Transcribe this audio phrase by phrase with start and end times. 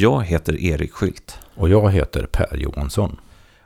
[0.00, 1.38] Jag heter Erik Skylt.
[1.54, 3.20] Och jag heter Per Johansson.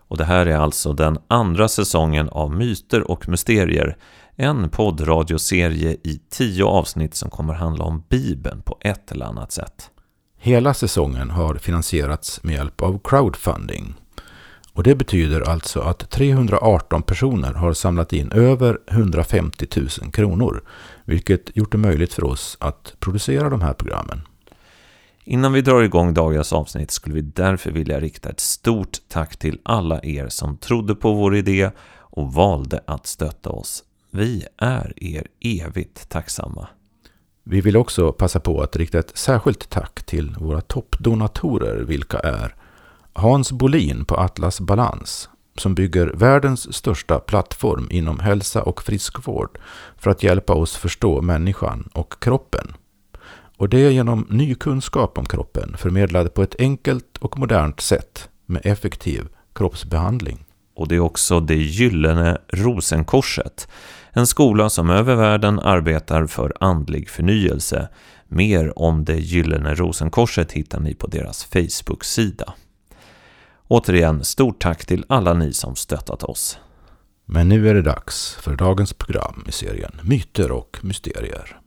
[0.08, 3.97] Och det här är alltså den andra säsongen av Myter och Mysterier.
[4.37, 9.91] En poddradioserie i tio avsnitt som kommer handla om Bibeln på ett eller annat sätt.
[10.39, 13.95] Hela säsongen har finansierats med hjälp av crowdfunding.
[14.73, 20.62] Och det betyder alltså att 318 personer har samlat in över 150 000 kronor.
[21.05, 24.23] Vilket gjort det möjligt för oss att producera de här programmen.
[25.25, 29.58] Innan vi drar igång dagens avsnitt skulle vi därför vilja rikta ett stort tack till
[29.63, 33.84] alla er som trodde på vår idé och valde att stötta oss.
[34.10, 36.68] Vi är er evigt tacksamma.
[37.44, 42.54] Vi vill också passa på att rikta ett särskilt tack till våra toppdonatorer, vilka är
[43.12, 49.58] Hans Bolin på Atlas Balans, som bygger världens största plattform inom hälsa och friskvård
[49.98, 52.74] för att hjälpa oss förstå människan och kroppen.
[53.62, 58.28] Och det är genom ny kunskap om kroppen förmedlad på ett enkelt och modernt sätt
[58.46, 60.44] med effektiv kroppsbehandling.
[60.74, 63.69] Och det är också det gyllene rosenkorset.
[64.12, 67.88] En skola som över världen arbetar för andlig förnyelse.
[68.28, 72.54] Mer om det gyllene rosenkorset hittar ni på deras Facebook-sida.
[73.69, 76.58] Återigen, stort tack till alla ni som stöttat oss.
[77.26, 81.61] Men nu är det dags för dagens program i serien Myter och mysterier.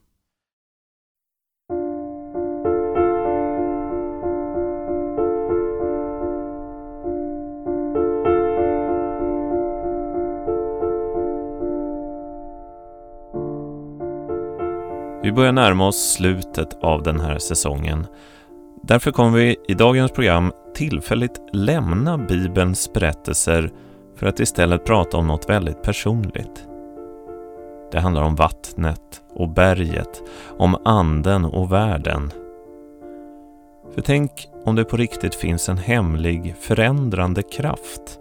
[15.25, 18.07] Vi börjar närma oss slutet av den här säsongen.
[18.83, 23.71] Därför kommer vi i dagens program tillfälligt lämna Bibelns berättelser
[24.15, 26.67] för att istället prata om något väldigt personligt.
[27.91, 30.23] Det handlar om vattnet och berget,
[30.57, 32.31] om anden och världen.
[33.93, 34.31] För tänk
[34.65, 38.19] om det på riktigt finns en hemlig förändrande kraft.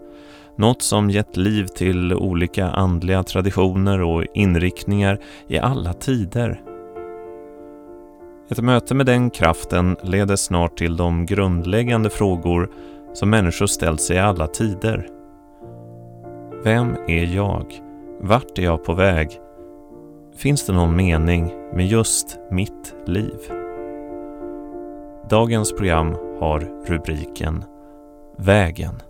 [0.55, 6.61] Något som gett liv till olika andliga traditioner och inriktningar i alla tider.
[8.49, 12.69] Ett möte med den kraften leder snart till de grundläggande frågor
[13.13, 15.07] som människor ställt sig i alla tider.
[16.63, 17.65] Vem är jag?
[18.21, 19.39] Vart är jag på väg?
[20.37, 23.39] Finns det någon mening med just mitt liv?
[25.29, 27.63] Dagens program har rubriken
[28.37, 29.01] Vägen.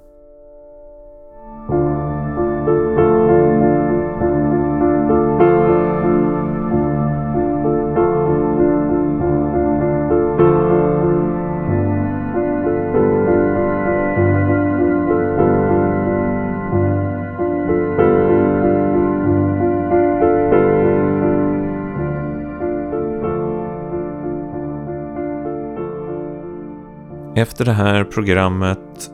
[27.38, 29.12] Efter det här programmet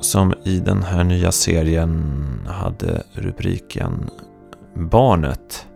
[0.00, 4.10] som i den här nya serien hade rubriken
[4.74, 5.66] Barnet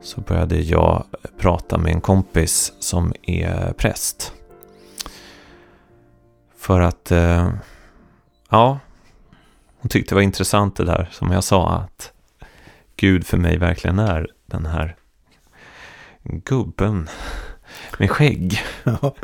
[0.00, 1.04] så började jag
[1.38, 4.32] prata med en kompis som är präst.
[6.56, 7.52] För att, eh,
[8.50, 8.78] ja,
[9.80, 12.12] hon tyckte det var intressant det där som jag sa att
[12.96, 14.96] Gud för mig verkligen är den här
[16.22, 17.08] gubben
[17.98, 18.60] med skägg.
[18.84, 19.14] Ja.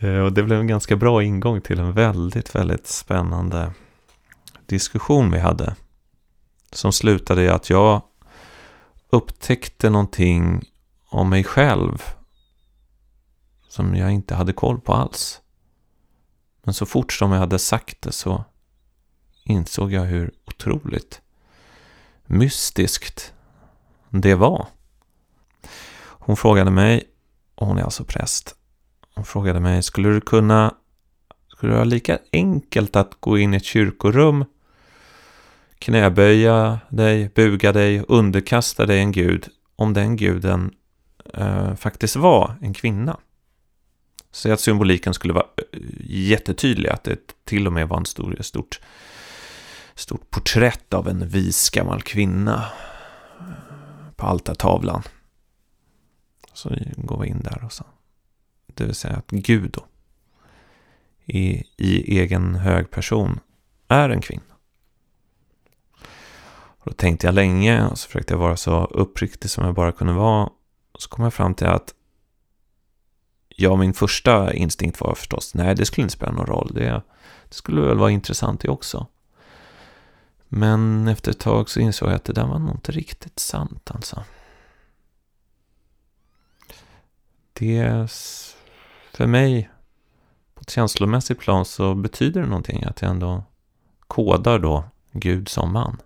[0.00, 3.72] Eh, och det blev en ganska bra ingång till en väldigt, väldigt spännande
[4.66, 5.76] diskussion vi hade.
[6.72, 8.02] Som slutade i att jag
[9.10, 10.64] upptäckte någonting
[11.08, 12.02] om mig själv
[13.68, 15.40] som jag inte hade koll på alls.
[16.62, 18.44] Men så fort som jag hade sagt det så
[19.44, 21.20] insåg jag hur otroligt
[22.24, 23.32] mystiskt
[24.08, 24.66] det var.
[26.02, 27.04] Hon frågade mig,
[27.54, 28.56] och hon är alltså präst,
[29.20, 30.74] hon frågade mig, skulle du kunna...
[31.48, 34.44] Skulle det vara lika enkelt att gå in i ett kyrkorum,
[35.78, 40.74] knäböja dig, buga dig, underkasta dig en gud, om den guden
[41.34, 43.16] eh, faktiskt var en kvinna?
[44.30, 48.36] Så att symboliken skulle vara eh, jättetydlig, att det till och med var en stor,
[48.40, 48.80] stort,
[49.94, 52.64] stort porträtt av en vis gammal kvinna
[53.38, 55.02] eh, på altartavlan.
[56.52, 57.84] Så går vi in där och så
[58.76, 59.84] det vill säga att Gud då,
[61.24, 63.40] i, i egen hög person,
[63.88, 64.42] är en kvinna.
[66.82, 69.92] Och då tänkte jag länge och så försökte jag vara så uppriktig som jag bara
[69.92, 70.50] kunde vara.
[70.92, 71.94] Och så kom jag fram till att
[73.48, 76.70] ja, min första instinkt var förstås, nej, det skulle inte spela någon roll.
[76.74, 77.02] Det,
[77.48, 79.06] det skulle väl vara intressant det också.
[80.48, 83.90] Men efter ett tag så insåg jag att det där var nog inte riktigt sant
[83.94, 84.24] alltså.
[87.52, 88.10] Det
[89.20, 89.70] för mig
[90.54, 93.44] på ett känslomässigt plan så betyder det någonting att jag ändå
[93.98, 95.96] kodar då Gud som man.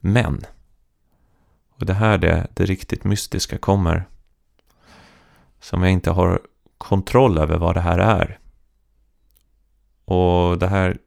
[0.00, 0.44] Men,
[1.70, 4.08] och det här det, det riktigt mystiska kommer,
[5.60, 6.40] som jag inte har
[6.78, 8.38] kontroll över vad det här är.
[10.04, 10.98] Och det här,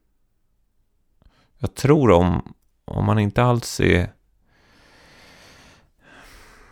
[1.58, 2.54] jag tror om,
[2.86, 4.14] om man inte alls är,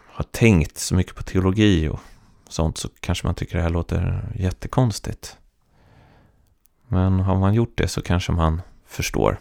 [0.08, 2.00] har tänkt så mycket på teologi och
[2.52, 5.38] sånt så kanske man tycker det här låter jättekonstigt.
[6.88, 9.40] Men har man gjort det så kanske man förstår.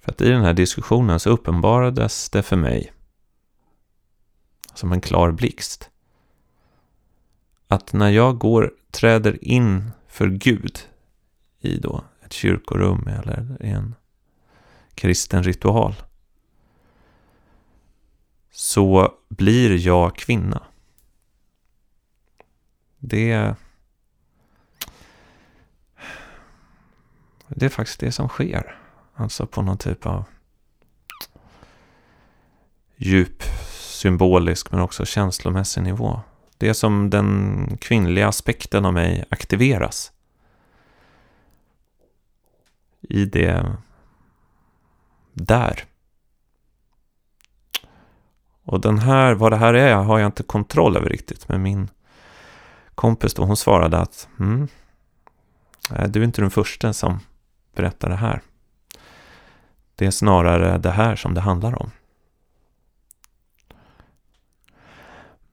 [0.00, 2.92] För att i den här diskussionen så uppenbarades det för mig
[4.74, 5.90] som en klar blixt.
[7.68, 10.78] Att när jag går, träder in för Gud
[11.60, 13.94] i då ett kyrkorum eller i en
[14.94, 15.94] kristen ritual
[18.50, 20.62] så blir jag kvinna.
[23.06, 23.54] Det
[27.48, 28.78] det är faktiskt det som sker.
[29.14, 30.24] Alltså på någon typ av
[32.96, 33.42] djup
[33.72, 36.20] symbolisk men också känslomässig nivå.
[36.58, 40.12] Det är som den kvinnliga aspekten av mig aktiveras.
[43.00, 43.76] I det
[45.32, 45.84] där.
[48.62, 51.48] Och den här, vad det här är har jag inte kontroll över riktigt.
[51.48, 51.88] Men min
[52.94, 54.68] kompis då, hon svarade att mm,
[55.90, 57.20] eh, du är inte den första som
[57.74, 58.40] berättar det här.
[59.94, 61.90] Det är snarare det här som det handlar om.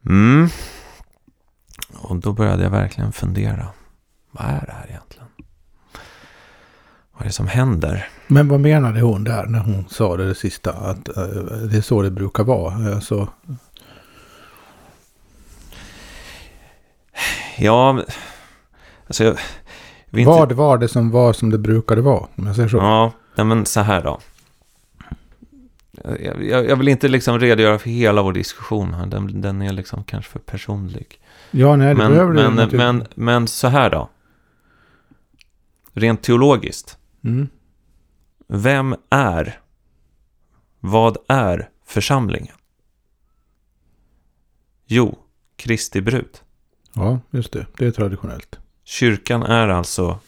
[0.06, 0.50] Mm.
[1.94, 3.68] Och då började jag verkligen fundera.
[4.32, 5.28] Vad är det här egentligen?
[7.12, 8.10] Vad är det som händer?
[8.28, 10.74] Men vad menade hon där när hon sa det, det sista?
[10.74, 11.24] Att eh,
[11.72, 12.96] det är så det brukar vara?
[12.96, 13.28] Alltså...
[17.58, 18.04] Ja,
[19.08, 19.38] alltså jag,
[20.12, 20.32] inte...
[20.32, 22.28] Vad var det som var som det brukade vara?
[22.36, 22.78] Om jag säger så.
[23.36, 24.20] Ja, men så här då.
[26.04, 29.06] Jag, jag, jag, vill inte liksom redogöra för hela vår diskussion här.
[29.06, 31.20] Den, den är liksom kanske för personlig.
[31.52, 34.10] Ja, nej, det men, behöver men, men, men, men så här då.
[35.94, 36.98] Rent teologiskt.
[37.24, 37.48] Mm.
[38.48, 39.60] Vem är,
[40.80, 42.56] vad är församlingen?
[44.86, 45.20] Jo,
[45.56, 46.40] Kristi brud.
[46.94, 47.66] Ja, just det.
[47.78, 48.60] Det är traditionellt.
[48.84, 50.20] Kyrkan är alltså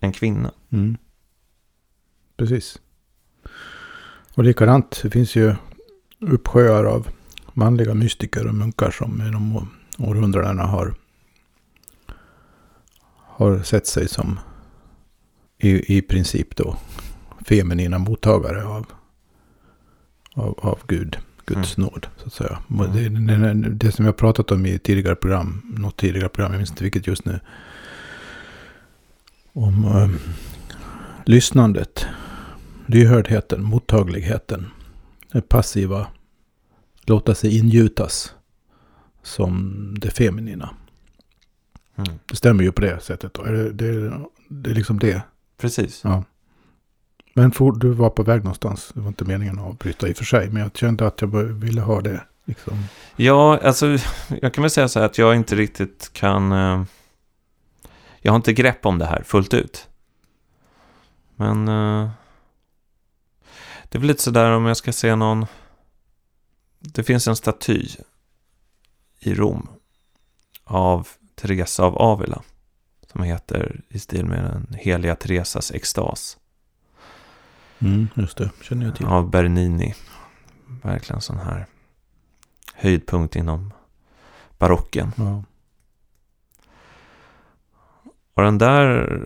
[0.00, 0.50] en kvinna.
[0.70, 0.96] Mm.
[2.36, 2.78] Precis.
[4.34, 5.54] Och likadant, det finns ju
[6.20, 7.08] uppsjöar av
[7.52, 9.68] manliga mystiker och munkar som genom
[9.98, 10.94] århundradena har,
[13.16, 14.38] har sett sig som
[15.58, 16.76] i, i princip då
[17.46, 18.86] feminina mottagare av,
[20.34, 21.18] av, av Gud.
[21.46, 21.90] Guds mm.
[21.90, 22.58] nåd, så att säga.
[22.70, 22.92] Mm.
[22.92, 26.70] Det, det, det, som jag pratat om i tidigare program, något tidigare program, jag minns
[26.70, 27.40] inte vilket just nu.
[29.52, 30.10] Om äh,
[31.24, 32.06] lyssnandet,
[32.86, 34.66] lyhördheten, mottagligheten,
[35.32, 36.06] det passiva,
[37.06, 38.34] låta sig ingjutas
[39.22, 40.70] som det feminina.
[41.96, 42.18] Mm.
[42.26, 43.34] Det stämmer ju på det sättet.
[43.34, 43.42] Då.
[43.42, 45.22] Det, det, det är liksom det.
[45.58, 46.00] Precis.
[46.04, 46.24] Ja.
[47.38, 48.90] Men for, du var på väg någonstans.
[48.94, 50.50] Det var inte meningen att avbryta i och för sig.
[50.50, 52.22] Men jag kände att jag ville ha det.
[52.44, 52.84] Liksom.
[53.16, 53.98] Ja, alltså
[54.40, 56.52] jag kan väl säga så här att jag inte riktigt kan...
[56.52, 56.84] Eh,
[58.20, 59.88] jag har inte grepp om det här fullt ut.
[61.36, 61.68] Men...
[61.68, 62.10] Eh,
[63.82, 65.46] det är väl lite sådär om jag ska se någon...
[66.78, 67.86] Det finns en staty
[69.18, 69.68] i Rom
[70.64, 72.42] av Teresa av Avila.
[73.12, 76.38] Som heter i stil med den heliga Teresas extas.
[77.78, 79.06] Mm, just det, känner jag till.
[79.06, 79.94] Av Bernini.
[80.82, 81.66] Verkligen sån här
[82.74, 83.72] höjdpunkt inom
[84.58, 85.12] barocken.
[85.16, 85.42] Ja.
[88.34, 89.22] Och den där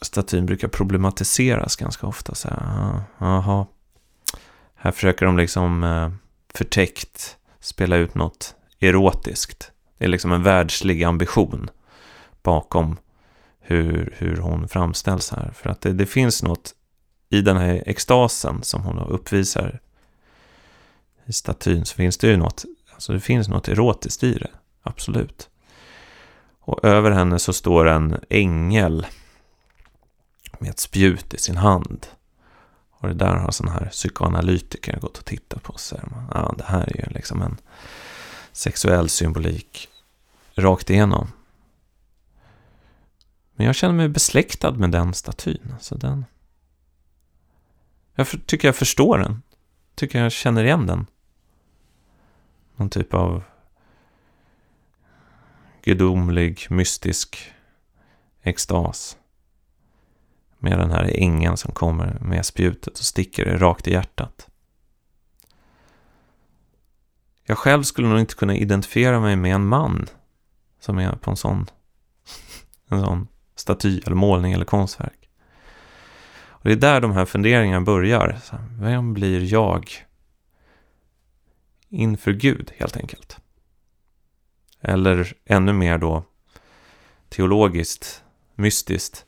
[0.00, 2.34] statyn brukar problematiseras ganska ofta.
[2.34, 3.66] Så här, aha,
[4.74, 6.10] här försöker de liksom eh,
[6.54, 9.72] förtäckt spela ut något erotiskt.
[9.98, 11.70] Det är liksom en världslig ambition
[12.42, 12.96] bakom
[13.60, 15.50] hur, hur hon framställs här.
[15.54, 16.74] För att det, det finns något
[17.28, 19.80] i den här extasen som hon uppvisar
[21.26, 24.50] i statyn så finns det ju något, alltså det finns något erotiskt i det,
[24.82, 25.48] absolut.
[26.60, 29.06] Och över henne så står en ängel
[30.58, 32.06] med ett spjut i sin hand.
[32.90, 35.78] Och det där har sådana här psykoanalytiker gått och tittat på.
[35.78, 37.56] Så här, ja, det här är ju liksom en
[38.52, 39.88] sexuell symbolik
[40.54, 41.32] rakt igenom.
[43.54, 45.74] Men jag känner mig besläktad med den statyn.
[45.80, 46.24] Så den...
[48.18, 49.42] Jag tycker jag förstår den.
[49.94, 51.06] Tycker jag känner igen den.
[52.76, 53.42] Någon typ av
[55.82, 57.52] gudomlig, mystisk
[58.42, 59.16] extas.
[60.58, 64.48] Med den här ängeln som kommer med spjutet och sticker det rakt i hjärtat.
[67.44, 70.06] Jag själv skulle nog inte kunna identifiera mig med en man
[70.80, 71.66] som är på en sån,
[72.88, 75.17] en sån staty eller målning eller konstverk.
[76.60, 78.38] Och det är där de här funderingarna börjar.
[78.80, 80.06] Vem blir jag
[81.88, 83.36] inför Gud helt enkelt?
[84.80, 86.24] Eller ännu mer då
[87.28, 88.24] teologiskt,
[88.54, 89.24] mystiskt.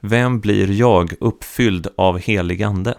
[0.00, 2.98] Vem blir jag uppfylld av helig ande?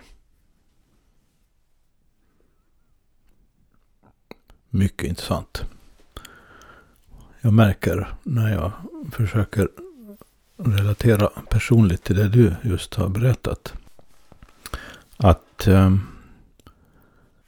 [4.69, 5.65] Mycket intressant.
[7.41, 8.71] Jag märker när jag
[9.11, 9.67] försöker
[10.65, 13.73] relatera personligt till det du just har berättat.
[15.17, 15.95] Att eh,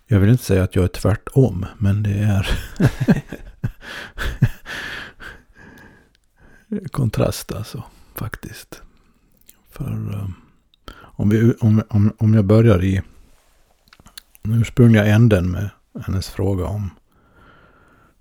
[0.08, 2.48] jag vill inte säga att jag är tvärtom, men det är
[6.92, 7.84] kontrast alltså,
[8.16, 8.82] faktiskt.
[9.70, 10.30] För eh,
[10.96, 13.02] om, vi, om, om, om jag börjar i
[14.42, 15.70] den ursprungliga änden med
[16.06, 16.90] hennes fråga om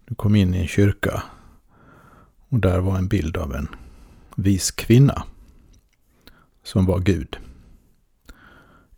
[0.05, 1.23] du kom in i en kyrka
[2.49, 3.69] och där var en bild av en
[4.37, 5.23] vis kvinna
[6.63, 7.37] som var Gud.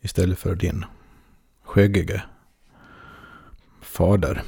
[0.01, 0.85] Istället för din
[1.63, 2.23] skäggige
[3.81, 4.43] fader.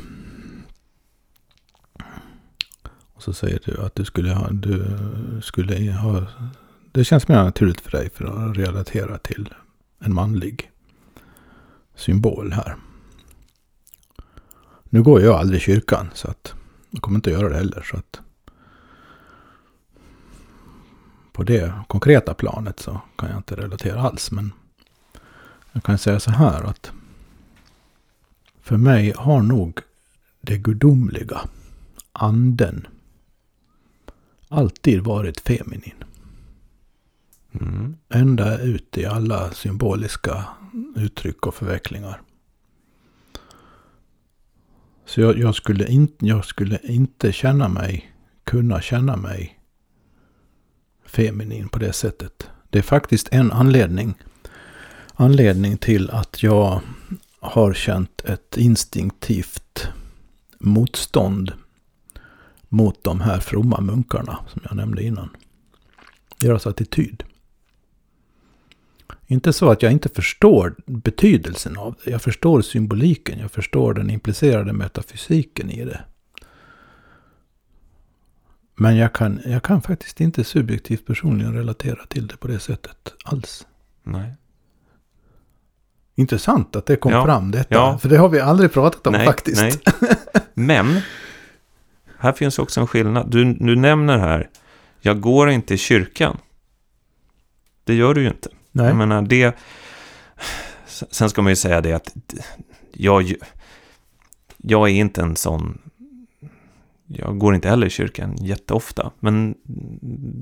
[3.13, 4.99] Och så säger du att du skulle ha, du
[5.43, 6.27] skulle ha,
[6.93, 9.55] det känns mer naturligt för dig för att relatera till
[9.99, 10.71] en manlig
[11.95, 12.77] symbol här.
[14.85, 16.55] Nu går jag aldrig i kyrkan så att
[16.91, 17.83] jag kommer inte att göra det heller.
[17.91, 18.21] Så att
[21.37, 24.31] på det konkreta planet så kan jag inte relatera alls.
[24.31, 24.53] Men
[25.73, 26.93] jag kan säga så här att
[28.61, 29.81] för mig har nog
[30.41, 31.41] det gudomliga,
[32.13, 32.87] anden,
[34.49, 36.05] alltid varit feminin.
[37.53, 37.97] Mm.
[38.09, 40.45] Ända ut i alla symboliska
[40.95, 42.23] uttryck och förvecklingar.
[45.05, 48.13] Så jag, jag, skulle in, jag skulle inte känna mig,
[48.45, 49.56] kunna känna mig
[51.17, 52.51] feminin på det sättet.
[52.71, 54.15] Det är faktiskt en anledning,
[55.15, 56.81] anledning till att jag
[57.41, 59.89] har känt ett instinktivt
[60.59, 61.53] motstånd
[62.69, 65.29] mot de här fromma munkarna som jag nämnde innan.
[66.39, 67.23] Deras attityd.
[69.27, 72.11] Inte så att jag inte förstår betydelsen av det.
[72.11, 73.39] Jag förstår symboliken.
[73.39, 76.01] Jag förstår den implicerade metafysiken i det.
[78.77, 83.15] Men jag kan, jag kan faktiskt inte subjektivt personligen relatera till det på det sättet
[83.25, 83.67] alls.
[84.03, 84.35] Nej.
[86.15, 87.75] Intressant att det kom ja, fram detta.
[87.75, 87.99] Ja.
[87.99, 89.63] För det har vi aldrig pratat om nej, faktiskt.
[89.63, 89.73] Nej.
[90.55, 91.01] Men,
[92.19, 93.31] här finns också en skillnad.
[93.31, 94.51] Du, du nämner här,
[95.01, 96.39] jag går inte i kyrkan.
[97.85, 98.49] Det gör du ju inte.
[98.73, 98.87] Nej.
[98.87, 99.57] Jag menar, det...
[100.87, 102.15] Sen ska man ju säga det att
[102.93, 103.35] jag,
[104.57, 105.79] jag är inte en sån...
[107.07, 109.11] Jag går inte heller i kyrkan jätteofta.
[109.21, 109.55] Men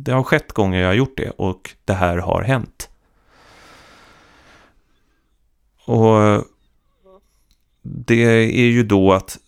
[0.04, 2.90] det har skett gånger jag har gjort det och det här har hänt.
[5.86, 6.44] Och
[7.82, 8.24] det
[8.60, 9.38] är ju då att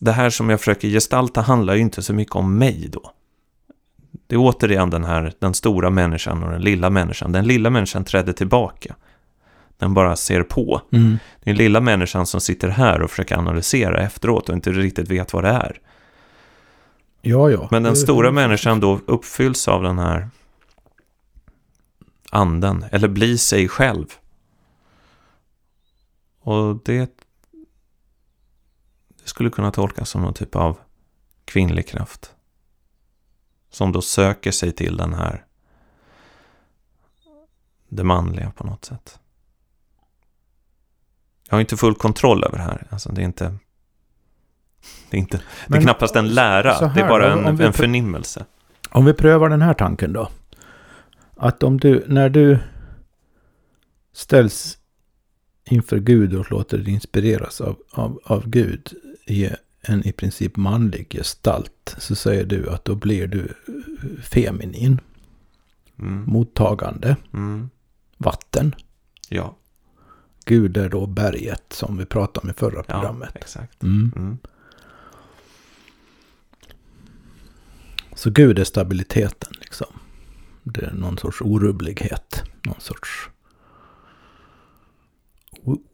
[0.00, 3.10] det här som jag försöker gestalta handlar ju inte så mycket om mig då.
[4.26, 7.32] Det är återigen den här, den stora människan och den lilla människan.
[7.32, 8.96] Den lilla människan trädde tillbaka.
[9.78, 10.80] Den bara ser på.
[10.92, 11.18] Mm.
[11.44, 15.44] Den lilla människan som sitter här och försöker analysera efteråt och inte riktigt vet vad
[15.44, 15.80] det är.
[17.26, 17.68] Ja, ja.
[17.70, 20.30] Men den stora människan då uppfylls av den här
[22.30, 24.06] anden, eller blir sig själv.
[26.40, 27.18] Och det,
[29.22, 30.78] det skulle kunna tolkas som någon typ av
[31.44, 32.34] kvinnlig kraft.
[33.70, 35.44] Som då söker sig till den här
[37.88, 39.18] det manliga på något sätt.
[41.48, 42.86] Jag har inte full kontroll över det här.
[42.90, 43.58] Alltså det är inte...
[45.10, 48.44] Det är, inte, det är knappast en lära, här, det är bara en, en förnimmelse.
[48.90, 50.28] Om vi prövar den här tanken då.
[51.36, 52.58] Att om du, när du
[54.12, 54.78] ställs
[55.64, 58.92] inför Gud och låter dig inspireras av, av, av Gud
[59.26, 59.50] i
[59.80, 63.54] en i princip manlig gestalt så säger du att då blir du
[64.22, 65.00] feminin.
[65.98, 66.24] Mm.
[66.26, 67.16] Mottagande.
[67.32, 67.70] Mm.
[68.16, 68.74] Vatten.
[69.28, 69.56] Ja.
[70.44, 73.36] Gud är då berget som vi pratade om i förra ja, programmet.
[73.36, 73.82] Exakt.
[73.82, 74.38] Mm.
[78.14, 79.86] Så Gud är stabiliteten liksom.
[80.62, 82.42] Det är någon sorts orubblighet.
[82.62, 83.30] Någon sorts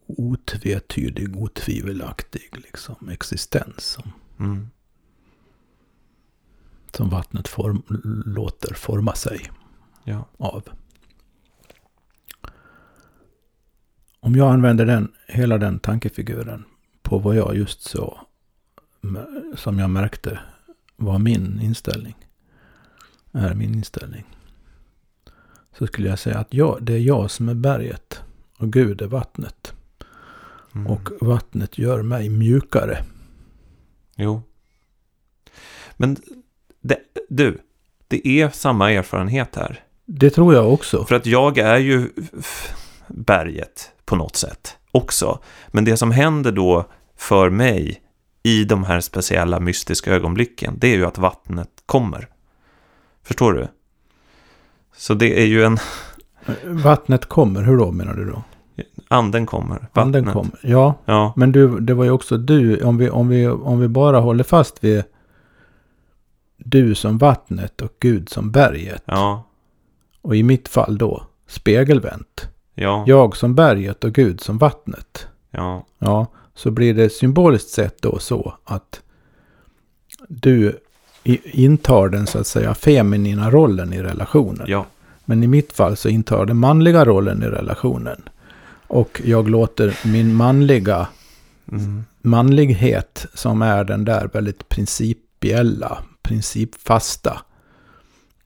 [0.06, 3.98] otvetydig, otvivelaktig liksom, existens.
[4.40, 4.70] Mm.
[6.92, 7.82] som vattnet form,
[8.26, 9.50] låter forma sig
[10.04, 10.28] Ja.
[10.38, 10.68] av.
[14.20, 16.64] Om jag använder den, hela den tankefiguren
[17.02, 18.20] på vad jag just så,
[19.56, 20.40] som jag märkte
[21.00, 22.14] var min inställning,
[23.32, 24.24] är min inställning.
[25.78, 28.20] Så skulle jag säga att jag, det är jag som är berget
[28.58, 29.72] och Gud är vattnet.
[30.74, 30.86] Mm.
[30.86, 33.04] Och vattnet gör mig mjukare.
[34.16, 34.42] Jo.
[35.96, 36.16] Men
[36.80, 37.58] det, du,
[38.08, 39.84] det är samma erfarenhet här.
[40.04, 41.04] Det tror jag också.
[41.04, 42.10] För att jag är ju
[43.08, 45.38] berget på något sätt också.
[45.68, 48.02] Men det som händer då för mig
[48.42, 52.28] i de här speciella mystiska ögonblicken, det är ju att vattnet kommer.
[53.22, 53.68] Förstår du?
[54.96, 55.78] Så det är ju en...
[56.64, 58.42] Vattnet kommer, hur då menar du då?
[59.08, 59.88] Anden kommer.
[59.92, 60.32] Anden Vattnet.
[60.34, 60.94] kommer, ja.
[61.04, 64.20] Ja, Men du, det var ju också du, om vi, om vi, om vi bara
[64.20, 65.04] håller fast vid
[66.56, 69.02] du som vattnet och Gud som berget.
[69.04, 69.44] ja,
[70.22, 72.48] Och i mitt fall då spegelvänt.
[72.74, 75.26] ja, Jag som berget och Gud som vattnet.
[75.50, 79.00] ja, Ja, så blir det symboliskt sett då så att
[80.28, 80.78] du
[81.44, 84.64] intar den så att säga feminina rollen i relationen.
[84.68, 84.86] ja,
[85.24, 88.22] Men i mitt fall så intar den manliga rollen i relationen.
[88.86, 91.08] Och jag låter min manliga
[91.72, 97.40] mm, manlighet som är den där väldigt principiella, principfasta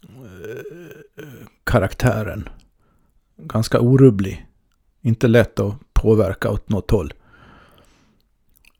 [0.02, 1.24] eh,
[1.64, 2.48] karaktären.
[3.36, 4.46] Ganska orubblig.
[5.02, 7.12] Inte lätt att påverka åt något håll.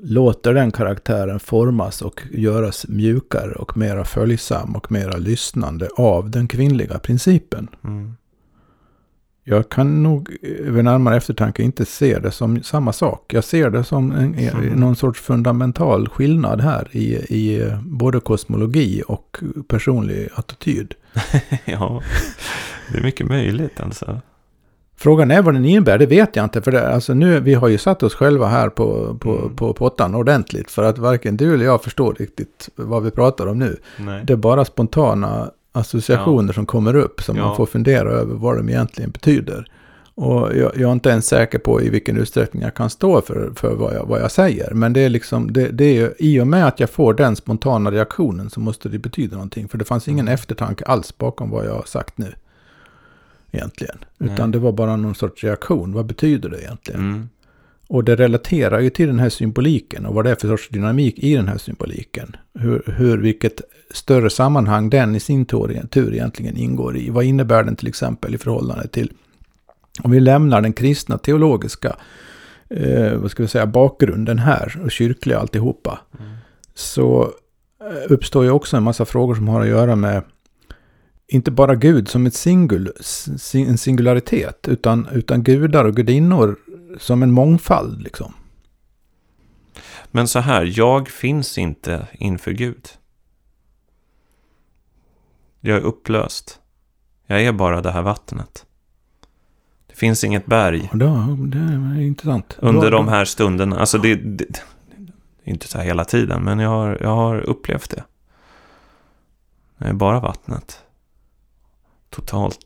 [0.06, 6.48] Låter den karaktären formas och göras mjukare och mera följsam och mera lyssnande av den
[6.48, 7.68] kvinnliga principen.
[7.84, 8.14] mm,
[9.44, 13.34] Jag kan nog vid närmare eftertanke inte se det som samma sak.
[13.34, 14.80] Jag ser det som en, Mm.
[14.80, 20.94] någon sorts fundamental skillnad här i, i både kosmologi och personlig attityd.
[21.64, 22.02] ja.
[22.92, 24.20] Det är mycket möjligt alltså.
[24.96, 26.62] Frågan är vad den innebär, det vet jag inte.
[26.62, 29.56] För det, alltså nu, vi har ju satt oss själva här på, på, Mm.
[29.56, 30.70] på pottan ordentligt.
[30.70, 33.76] För att varken du eller jag förstår riktigt vad vi pratar om nu.
[33.98, 34.24] Nej.
[34.24, 37.46] Det är bara spontana associationer som kommer upp som Ja.
[37.46, 39.66] man får fundera över vad de egentligen betyder.
[40.16, 43.52] Och jag, jag är inte ens säker på i vilken utsträckning jag kan stå för,
[43.56, 44.74] för vad, jag, vad jag säger.
[44.74, 47.36] Men det är liksom, det, det är ju, i och med att jag får den
[47.36, 49.68] spontana reaktionen så måste det betyda någonting.
[49.68, 50.34] För det fanns ingen Mm.
[50.34, 52.32] eftertanke alls bakom vad jag har sagt nu.
[53.54, 53.98] Egentligen.
[54.18, 54.52] Utan Nej.
[54.52, 55.92] det var bara någon sorts reaktion.
[55.92, 57.00] Vad betyder det egentligen?
[57.00, 57.28] Mm,
[57.88, 61.18] Och det relaterar ju till den här symboliken och vad det är för sorts dynamik
[61.18, 62.36] i den här symboliken.
[62.58, 67.10] Hur, hur vilket större sammanhang den i sin tur, tur egentligen ingår i.
[67.10, 69.12] Vad innebär den till exempel i förhållande till,
[70.02, 71.96] om vi lämnar den kristna teologiska,
[72.70, 76.00] eh, vad ska vi säga, bakgrunden här och kyrkliga alltihopa.
[76.18, 76.32] mm,
[76.74, 77.30] Så
[77.80, 80.22] eh, uppstår ju också en massa frågor som har att göra med
[81.26, 82.92] inte bara Gud som ett singul,
[83.54, 86.56] en singularitet, utan, utan gudar och gudinnor
[86.98, 88.02] som en mångfald.
[88.02, 88.34] Liksom.
[90.10, 92.88] Men så här, jag finns inte inför Gud.
[95.60, 96.60] Jag är upplöst.
[97.26, 98.66] Jag är bara det här vattnet.
[99.86, 102.56] Det finns inget berg då, det är intressant.
[102.58, 103.78] under de här stunderna.
[103.80, 104.60] Alltså det, det, det
[105.44, 108.04] är inte så här hela tiden, men jag har, jag har upplevt det.
[109.78, 110.83] Jag är bara vattnet.
[112.14, 112.58] Totalt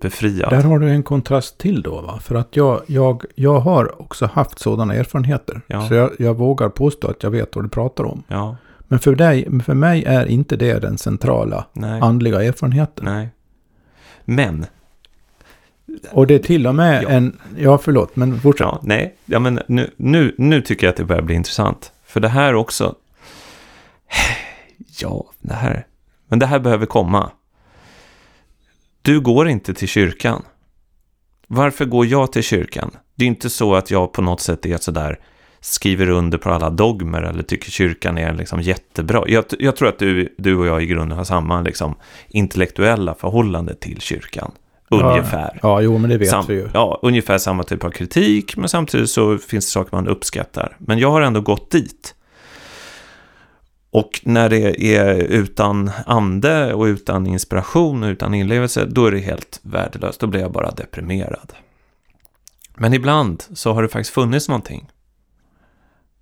[0.00, 0.50] befriad.
[0.50, 2.18] Där har du en kontrast till då, va?
[2.22, 5.60] För att jag, jag, jag har också haft sådana erfarenheter.
[5.66, 5.88] Ja.
[5.88, 8.22] Så jag, jag vågar påstå att jag vet vad du pratar om.
[8.28, 8.56] Ja,
[8.88, 13.04] Men för, dig, för mig är inte det den centrala nej, andliga erfarenheten.
[13.04, 13.28] nej.
[14.24, 14.66] Men,
[16.12, 17.08] Och det är till och med Ja.
[17.08, 17.40] en...
[17.56, 18.66] Ja, förlåt, men fortsätt.
[18.66, 21.92] ja, nej, ja, men nu, nu, nu tycker jag att det börjar bli intressant.
[22.04, 22.94] För det här också,
[25.00, 25.86] ja, det här,
[26.28, 27.30] men det här behöver komma.
[29.04, 30.42] Du går inte till kyrkan.
[31.46, 32.90] Varför går jag till kyrkan?
[33.14, 35.18] Det är inte så att jag på något sätt är sådär
[35.60, 39.24] skriver under på alla dogmer eller tycker kyrkan är liksom jättebra.
[39.26, 41.94] Jag, jag tror att du, du och jag i grunden har samma liksom,
[42.28, 44.52] intellektuella förhållande till kyrkan.
[44.88, 45.58] Ungefär.
[45.62, 46.68] Ja, jo, men det vet Sam, vi ju.
[46.74, 50.76] Ja, ungefär samma typ av kritik, men samtidigt så finns det saker man uppskattar.
[50.78, 52.14] Men jag har ändå gått dit.
[53.94, 59.18] Och när det är utan ande och utan inspiration och utan inlevelse, då är det
[59.18, 60.20] helt värdelöst.
[60.20, 61.52] Då blir jag bara deprimerad.
[62.74, 64.90] Men ibland så har det faktiskt funnits någonting.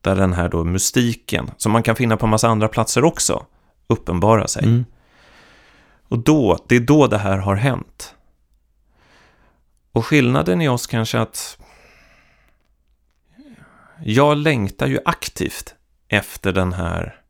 [0.01, 3.47] Där den här då mystiken, som man kan finna på en massa andra platser också,
[3.87, 4.65] uppenbarar sig.
[4.65, 4.85] Mm.
[6.09, 8.15] Och då, det är då det här har hänt.
[9.93, 11.59] Och skillnaden i oss kanske att
[14.05, 15.75] jag längtar ju aktivt
[16.09, 17.22] efter den här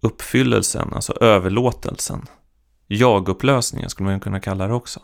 [0.00, 2.26] uppfyllelsen, alltså överlåtelsen.
[2.86, 5.00] Jag-upplösningen skulle man kunna kalla det också.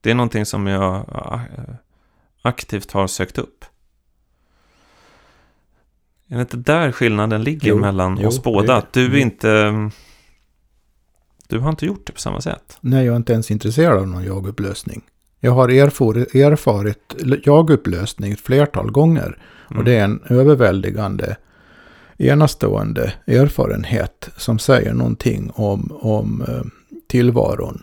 [0.00, 1.06] Det är någonting som jag
[2.42, 3.64] aktivt har sökt upp.
[6.28, 8.76] Är det inte där skillnaden ligger jo, mellan jo, oss båda?
[8.76, 9.90] Att du inte...
[11.48, 12.78] Du har inte gjort det på samma sätt.
[12.80, 15.02] Nej, jag är inte ens intresserad av någon jagupplösning.
[15.40, 17.14] Jag har erfarit, erfarit
[17.46, 19.42] jagupplösning ett flertal gånger.
[19.70, 19.78] Mm.
[19.78, 21.36] Och det är en överväldigande,
[22.22, 26.62] enastående erfarenhet som säger någonting om, om eh,
[27.06, 27.82] tillvaron.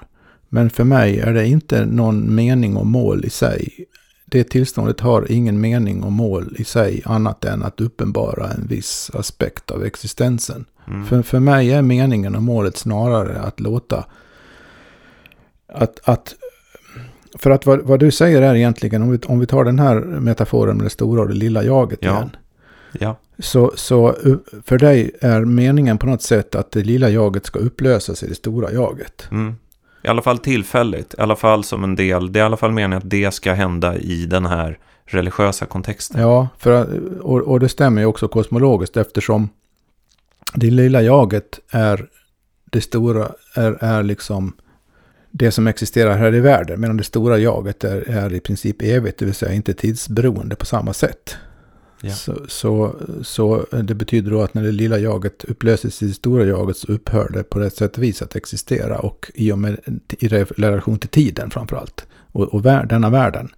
[0.49, 3.85] Men för mig är det inte någon mening och mål i sig
[4.31, 9.11] det tillståndet har ingen mening och mål i sig annat än att uppenbara en viss
[9.13, 10.65] aspekt av existensen.
[10.87, 11.05] Mm.
[11.05, 14.05] För, för mig är meningen och målet snarare att låta
[15.73, 16.35] att, att
[17.37, 19.95] för att vad, vad, du säger är egentligen, om vi, om vi tar den här
[19.99, 22.11] metaforen med det stora och det lilla jaget ja.
[22.11, 22.35] igen.
[22.91, 23.17] Ja.
[23.39, 24.15] Så, så
[24.65, 28.35] för dig är meningen på något sätt att det lilla jaget ska upplösas i det
[28.35, 29.27] stora jaget.
[29.31, 29.55] Mm.
[30.01, 32.33] I alla fall tillfälligt, i alla fall som en del.
[32.33, 36.21] Det är i alla fall meningen att det ska hända i den här religiösa kontexten.
[36.21, 39.49] Ja, för, och, och det stämmer ju också kosmologiskt eftersom
[40.53, 42.07] det lilla jaget är
[42.65, 44.53] det stora, är, är liksom
[45.31, 46.81] det som existerar här i världen.
[46.81, 50.65] Medan det stora jaget är, är i princip evigt, det vill säga inte tidsberoende på
[50.65, 51.37] samma sätt.
[52.01, 52.13] Ja.
[52.13, 56.13] Så, så, så, eh, det betyder då att när det lilla jaget upplöses i det
[56.13, 58.99] stora jaget så upphör det på rätt sätt och vis att existera.
[58.99, 62.07] Och i och med i relation till tiden framförallt.
[62.31, 63.49] Och, och vär, denna världen.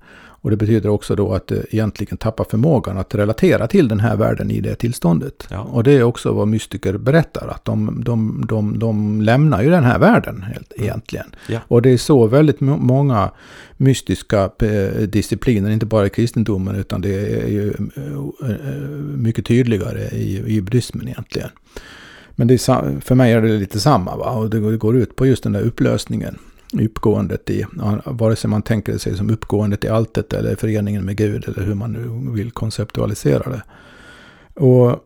[0.42, 4.16] Och det betyder också då att det egentligen tappar förmågan att relatera till den här
[4.16, 5.48] världen i det tillståndet.
[5.50, 5.60] Ja.
[5.60, 9.84] Och det är också vad mystiker berättar, att de, de, de, de lämnar ju den
[9.84, 10.84] här världen helt, mm.
[10.84, 11.26] egentligen.
[11.48, 11.60] Ja.
[11.68, 13.32] Och det är så väldigt många
[13.78, 20.10] mystiska eh, discipliner, inte bara i kristendomen, utan det är ju eh, eh, mycket tydligare
[20.10, 21.50] i, i buddhismen egentligen.
[22.36, 24.32] Men är, för mig är det lite samma, va?
[24.32, 26.38] och det går ut på just den där upplösningen
[26.80, 27.66] uppgåendet i,
[28.06, 31.76] vare sig man tänker sig som uppgåendet i alltet eller föreningen med Gud eller hur
[31.76, 33.64] man nu vill konceptualisera det.
[34.62, 35.00] Och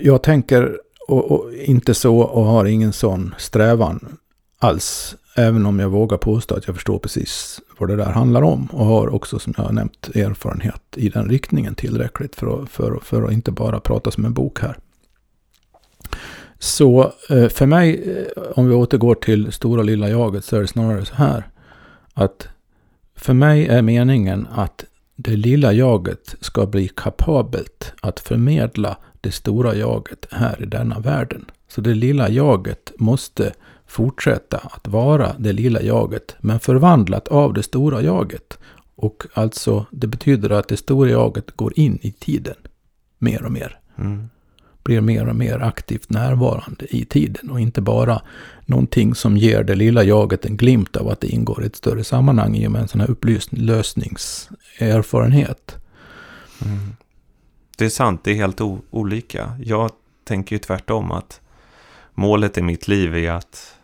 [0.00, 4.16] jag tänker och, och inte så och har ingen sån strävan
[4.58, 5.16] alls.
[5.36, 8.66] Även om jag vågar påstå att jag förstår precis vad det där handlar om.
[8.72, 12.98] Och har också, som jag har nämnt, erfarenhet i den riktningen tillräckligt för att, för,
[13.02, 14.78] för att inte bara prata som en bok här.
[16.58, 20.66] Så eh, för mig, eh, om vi återgår till stora lilla jaget, så är det
[20.66, 21.48] snarare så här.
[22.14, 22.48] Att
[23.16, 24.84] för mig är meningen att
[25.16, 31.44] det lilla jaget ska bli kapabelt att förmedla det stora jaget här i denna världen.
[31.68, 33.52] Så det lilla jaget måste
[33.86, 38.58] fortsätta att vara det lilla jaget, men förvandlat av det stora jaget.
[38.96, 42.56] Och alltså, det betyder att det stora jaget går in i tiden
[43.18, 43.78] mer och mer.
[43.98, 44.28] Mm
[44.86, 48.22] blir mer och mer aktivt närvarande i tiden och inte bara
[48.66, 52.04] någonting som ger det lilla jaget en glimt av att det ingår i ett större
[52.04, 55.76] sammanhang i och med en sån här upplösningserfarenhet.
[56.64, 56.96] Mm.
[57.78, 59.52] Det är sant, det är helt olika.
[59.64, 59.90] Jag
[60.24, 61.40] tänker ju tvärtom att
[62.14, 63.74] målet i mitt liv är att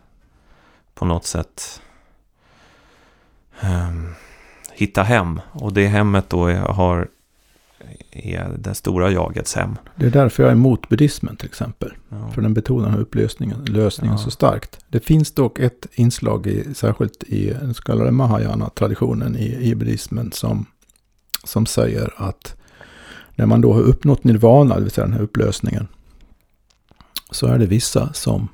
[0.93, 1.81] på något sätt
[3.63, 4.15] um,
[4.73, 5.41] hitta hem.
[5.51, 7.07] Och det hemmet då har
[8.11, 9.75] är det stora jagets hem.
[9.95, 11.93] Det är därför jag är emot buddhismen till exempel.
[12.09, 12.29] Ja.
[12.33, 14.23] För den betonar upplösningen lösningen ja.
[14.23, 14.79] så starkt.
[14.89, 20.31] Det finns dock ett inslag, i, särskilt i den så kallade Mahayana-traditionen i, i buddhismen,
[20.31, 20.65] som,
[21.43, 22.55] som säger att
[23.35, 25.87] när man då har uppnått nirvana, det vill säga den här upplösningen,
[27.31, 28.47] så är det vissa som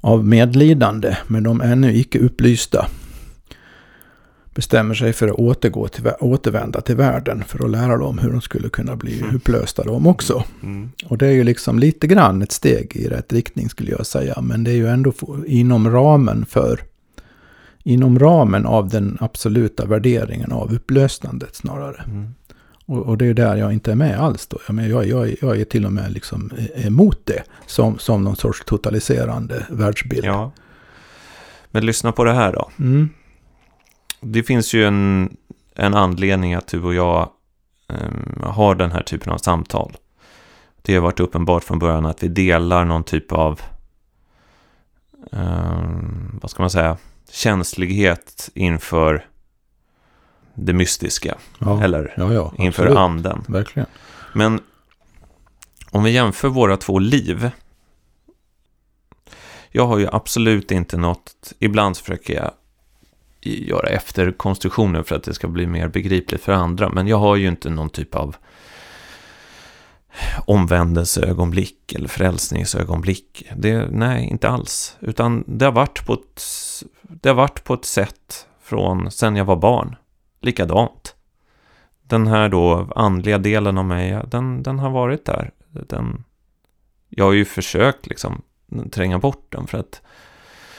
[0.00, 2.86] av medlidande med de ännu icke upplysta
[4.54, 8.40] bestämmer sig för att återgå till, återvända till världen för att lära dem hur de
[8.40, 9.36] skulle kunna bli mm.
[9.36, 10.44] upplösta de också.
[10.62, 10.90] Mm.
[11.06, 14.40] Och det är ju liksom lite grann ett steg i rätt riktning skulle jag säga.
[14.42, 15.12] Men det är ju ändå
[15.46, 16.80] inom ramen för
[17.82, 22.04] inom ramen av den absoluta värderingen av upplösandet snarare.
[22.06, 22.34] Mm.
[22.86, 24.58] Och, och, det är där jag inte är med alls då.
[24.66, 28.36] Jag, men jag, jag, jag är till och med liksom emot det som, som någon
[28.36, 30.24] sorts totaliserande världsbild.
[30.24, 30.52] Ja.
[31.70, 32.70] Men lyssna på det här då.
[32.78, 33.08] Mm
[34.20, 35.36] det finns ju en,
[35.74, 37.30] en anledning att du och jag
[37.88, 39.96] um, har den här typen av samtal.
[40.82, 43.60] Det har varit uppenbart från början att vi delar någon typ av,
[45.32, 46.96] um, vad ska man säga,
[47.30, 49.26] känslighet inför
[50.54, 51.38] det mystiska.
[51.58, 52.98] Ja, eller ja, ja, inför absolut.
[52.98, 53.44] anden.
[53.48, 53.86] Verkligen.
[54.34, 54.60] Men
[55.90, 57.50] om vi jämför våra två liv.
[59.72, 62.50] Jag har ju absolut inte något, ibland försöker jag
[63.42, 66.88] göra efterkonstruktioner för att det ska bli mer begripligt för andra.
[66.88, 68.36] Men jag har ju inte någon typ av
[70.44, 73.48] omvändelseögonblick eller frälsningsögonblick.
[73.56, 74.96] Det, nej, inte alls.
[75.00, 76.42] Utan det har varit på ett,
[77.02, 79.96] det har varit på ett sätt från sen jag var barn.
[80.40, 81.14] Likadant.
[82.02, 85.50] Den här då andliga delen av mig, den, den har varit där.
[85.68, 86.24] Den,
[87.08, 88.42] jag har ju försökt liksom
[88.90, 90.02] tränga bort den för att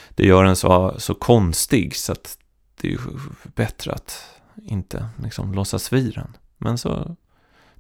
[0.09, 2.37] det gör en så, så konstig så att
[2.81, 2.99] det är ju
[3.55, 6.37] bättre att inte liksom låtsas vid den.
[6.57, 7.15] Men så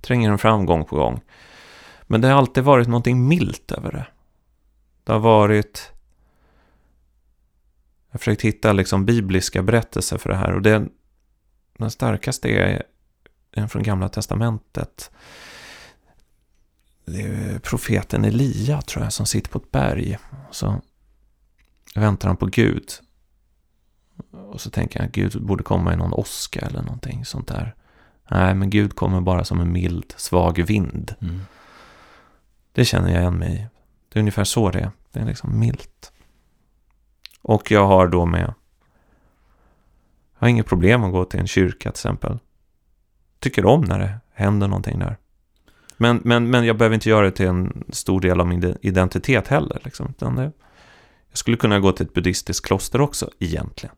[0.01, 1.21] tränger den fram gång på gång.
[2.03, 4.07] Men det har alltid varit någonting milt över det.
[5.03, 5.91] Det har varit...
[8.07, 10.53] Jag har försökt hitta liksom bibliska berättelser för det här.
[10.53, 10.87] Och det,
[11.77, 12.83] den starkaste är
[13.51, 15.11] en från Gamla Testamentet.
[17.05, 20.17] Det är profeten Elia, tror jag, som sitter på ett berg.
[20.51, 20.81] Så
[21.95, 22.91] väntar han på Gud.
[24.31, 27.75] Och så tänker han att Gud borde komma i någon åska eller någonting sånt där.
[28.31, 31.15] Nej, men Gud kommer bara som en mild, svag vind.
[31.21, 31.39] Mm.
[32.73, 33.67] Det känner jag igen mig i.
[34.09, 34.91] Det är ungefär så det är.
[35.11, 36.11] Det är liksom milt.
[37.41, 38.53] Och jag har då med...
[40.33, 42.39] Jag har inget problem att gå till en kyrka till exempel.
[43.39, 45.17] Tycker om när det händer någonting där.
[45.97, 49.47] Men, men, men jag behöver inte göra det till en stor del av min identitet
[49.47, 49.79] heller.
[49.83, 50.13] Liksom.
[50.19, 50.51] det,
[51.31, 53.95] jag skulle kunna gå till ett buddhistiskt kloster också, egentligen.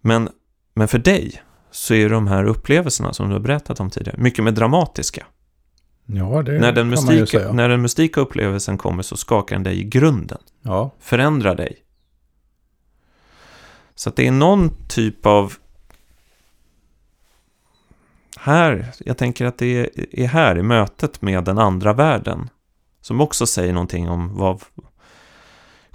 [0.00, 0.28] Men,
[0.74, 4.44] men för dig så är de här upplevelserna som du har berättat om tidigare mycket
[4.44, 5.26] mer dramatiska.
[6.06, 7.52] Ja, det när den kan man ju säga.
[7.52, 10.38] När den mystika upplevelsen kommer så skakar den dig i grunden.
[10.62, 10.90] Ja.
[11.00, 11.76] Förändrar dig.
[13.94, 15.54] Så att det är någon typ av...
[18.38, 19.90] Här, jag tänker att det
[20.22, 22.50] är här i mötet med den andra världen.
[23.00, 24.62] Som också säger någonting om vad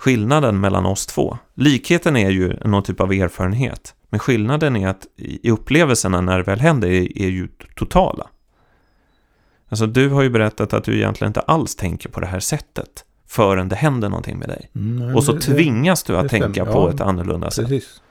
[0.02, 1.38] skillnaden mellan oss två.
[1.54, 3.96] Likheten är ju någon typ av erfarenhet.
[4.10, 8.28] Men skillnaden är att i upplevelserna när det väl händer är, är ju totala.
[9.70, 13.06] Alltså du har ju berättat att du egentligen inte alls tänker på det här sättet
[13.28, 14.70] förrän det händer någonting med dig.
[14.76, 17.84] Mm, och så det, tvingas du att tänka på ett annorlunda precis.
[17.84, 18.02] sätt.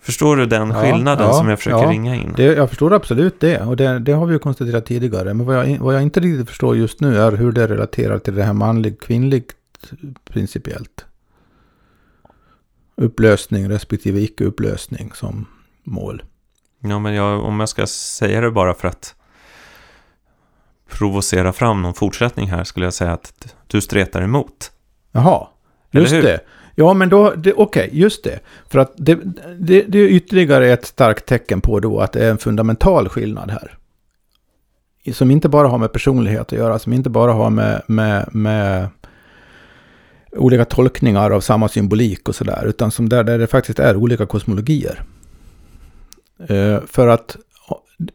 [0.00, 2.34] Förstår du den skillnaden ja, som jag försöker ja, ringa in?
[2.36, 3.60] Det, jag förstår absolut det.
[3.60, 5.34] Och det, det, har vi ju konstaterat tidigare.
[5.34, 8.34] Men vad jag, vad jag inte riktigt förstår just nu är hur det relaterar till
[8.34, 9.57] det här manligt kvinnligt
[10.24, 11.04] principiellt.
[12.96, 15.46] Upplösning respektive icke-upplösning som
[15.84, 16.22] mål.
[16.80, 19.14] Ja, men jag, om jag ska säga det bara för att
[20.88, 24.72] provocera fram någon fortsättning här skulle jag säga att du stretar emot.
[25.12, 25.48] Jaha,
[25.90, 26.40] just det.
[26.74, 28.40] Ja, men då, okej, okay, just det.
[28.68, 29.14] För att det,
[29.58, 33.50] det, det, är ytterligare ett starkt tecken på då att det är en fundamental skillnad
[33.50, 33.78] här.
[35.12, 38.88] Som inte bara har med personlighet att göra, som inte bara har med, med, med
[40.38, 44.26] olika tolkningar av samma symbolik och sådär, utan som där, där det faktiskt är olika
[44.26, 45.02] kosmologier.
[46.50, 47.36] Uh, för att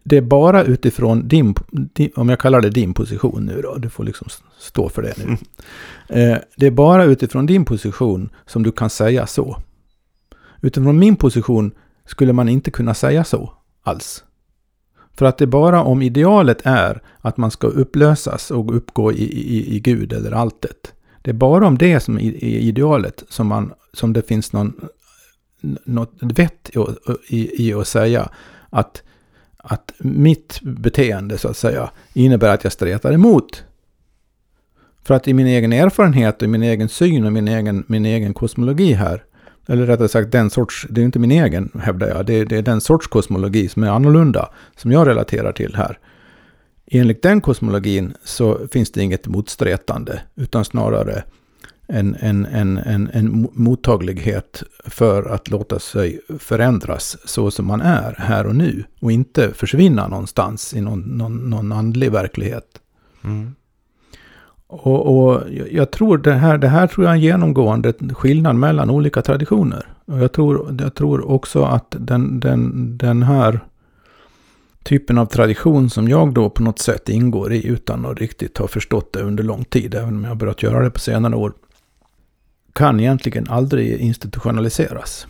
[0.04, 3.90] det är bara utifrån din, din, om jag kallar det din position nu då, du
[3.90, 4.28] får liksom
[4.60, 5.24] stå för det nu.
[5.24, 5.38] Mm.
[6.08, 9.58] Eh, det är bara utifrån din position som du kan säga så.
[10.62, 11.72] Utifrån min position
[12.06, 14.24] skulle man inte kunna säga så alls.
[15.14, 19.24] För att det är bara om idealet är att man ska upplösas och uppgå i,
[19.24, 20.94] i, i Gud eller alltet.
[21.24, 24.90] Det är bara om det som är idealet som, man, som det finns någon,
[25.86, 26.80] något vett i,
[27.38, 28.30] i, i att säga
[28.70, 29.04] att
[29.64, 33.64] att mitt beteende så att säga innebär att jag stretar emot.
[35.04, 38.34] För att i min egen erfarenhet och min egen syn och min egen, min egen
[38.34, 39.24] kosmologi här,
[39.68, 42.62] eller rättare sagt den sorts, det är inte min egen hävdar jag, det, det är
[42.62, 46.00] den sorts kosmologi som är annorlunda, som jag relaterar till här.
[46.86, 51.24] Enligt den kosmologin så finns det inget motstretande, utan snarare
[51.88, 58.16] en, en, en, en, en mottaglighet för att låta sig förändras så som man är
[58.18, 58.84] här och nu.
[59.00, 62.66] Och inte försvinna någonstans i någon, någon, någon andlig verklighet.
[63.24, 63.56] Mm.
[64.68, 65.42] Och, och,
[65.72, 69.88] jag tror det här, det här tror jag är en genomgående skillnad mellan olika traditioner.
[70.06, 73.60] Och jag tror, jag tror också att den, den, den här
[74.84, 78.68] typen av tradition som jag då på något sätt ingår i utan att riktigt ha
[78.68, 81.54] förstått det under lång tid, även om jag har börjat göra det på senare år,
[82.74, 85.28] kan egentligen aldrig institutionaliseras.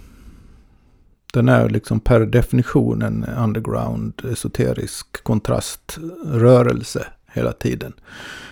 [1.33, 7.93] Den är liksom per definition en underground, esoterisk kontraströrelse hela tiden.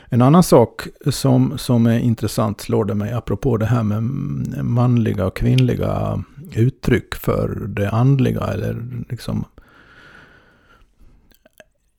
[0.05, 4.03] En annan sak som, som är intressant slår det mig, apropå det här med
[4.63, 6.23] manliga och kvinnliga
[6.55, 9.45] uttryck för det andliga, eller liksom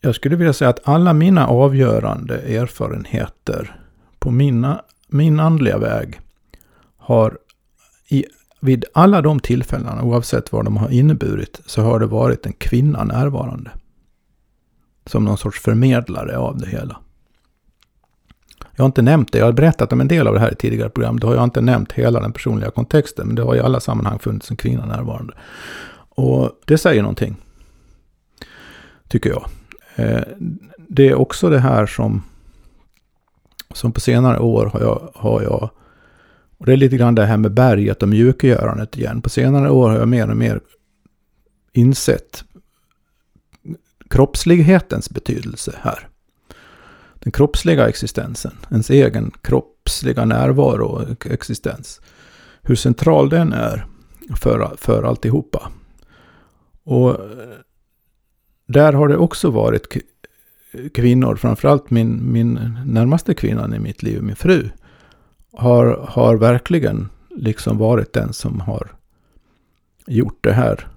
[0.04, 3.76] jag skulle vilja säga att alla mina avgörande erfarenheter
[4.18, 6.20] på mina, min andliga väg
[6.96, 7.38] har
[8.08, 8.24] i,
[8.60, 13.04] vid alla de tillfällena, oavsett vad de har inneburit, så har det varit en kvinna
[13.04, 13.70] närvarande.
[15.06, 16.96] Som någon sorts förmedlare av det hela.
[18.76, 20.56] Jag har inte nämnt det, jag har berättat om en del av det här i
[20.56, 21.20] tidigare program.
[21.20, 24.18] Då har jag inte nämnt hela den personliga kontexten, men det har i alla sammanhang
[24.18, 25.34] funnits en kvinna närvarande.
[26.08, 27.36] Och det säger någonting,
[29.08, 29.48] tycker jag.
[29.96, 30.22] Eh,
[30.88, 32.22] det är också det här som,
[33.74, 35.70] som på senare år har jag, har jag
[36.62, 39.22] och det är lite grann det här med berget och mjukgörandet igen.
[39.22, 40.60] På senare år har jag mer och mer
[41.72, 42.44] insett
[44.10, 46.08] kroppslighetens betydelse här.
[47.14, 52.00] Den kroppsliga existensen, ens egen kroppsliga närvaro och existens.
[52.62, 53.86] Hur central den är
[54.36, 55.72] för, för alltihopa.
[56.84, 57.16] Och
[58.66, 59.86] där har det också varit
[60.94, 64.70] kvinnor, framförallt min, min närmaste kvinnan i mitt liv, min fru,
[65.52, 68.92] har, har verkligen liksom varit den som har
[70.06, 70.88] gjort det här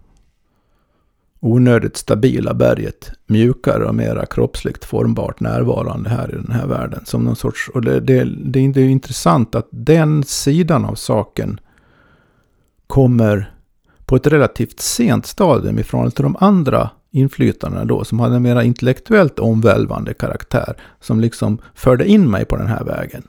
[1.39, 7.05] onödigt stabila berget mjukare och mera kroppsligt formbart närvarande här i den här världen.
[7.05, 11.59] Som någon sorts, och det, det, det är intressant att den sidan av saken
[12.87, 13.53] kommer
[14.05, 18.63] på ett relativt sent stadium ifrån till de andra inflytandena då, som hade en mera
[18.63, 23.23] intellektuellt omvälvande karaktär, som liksom förde in mig på den här vägen.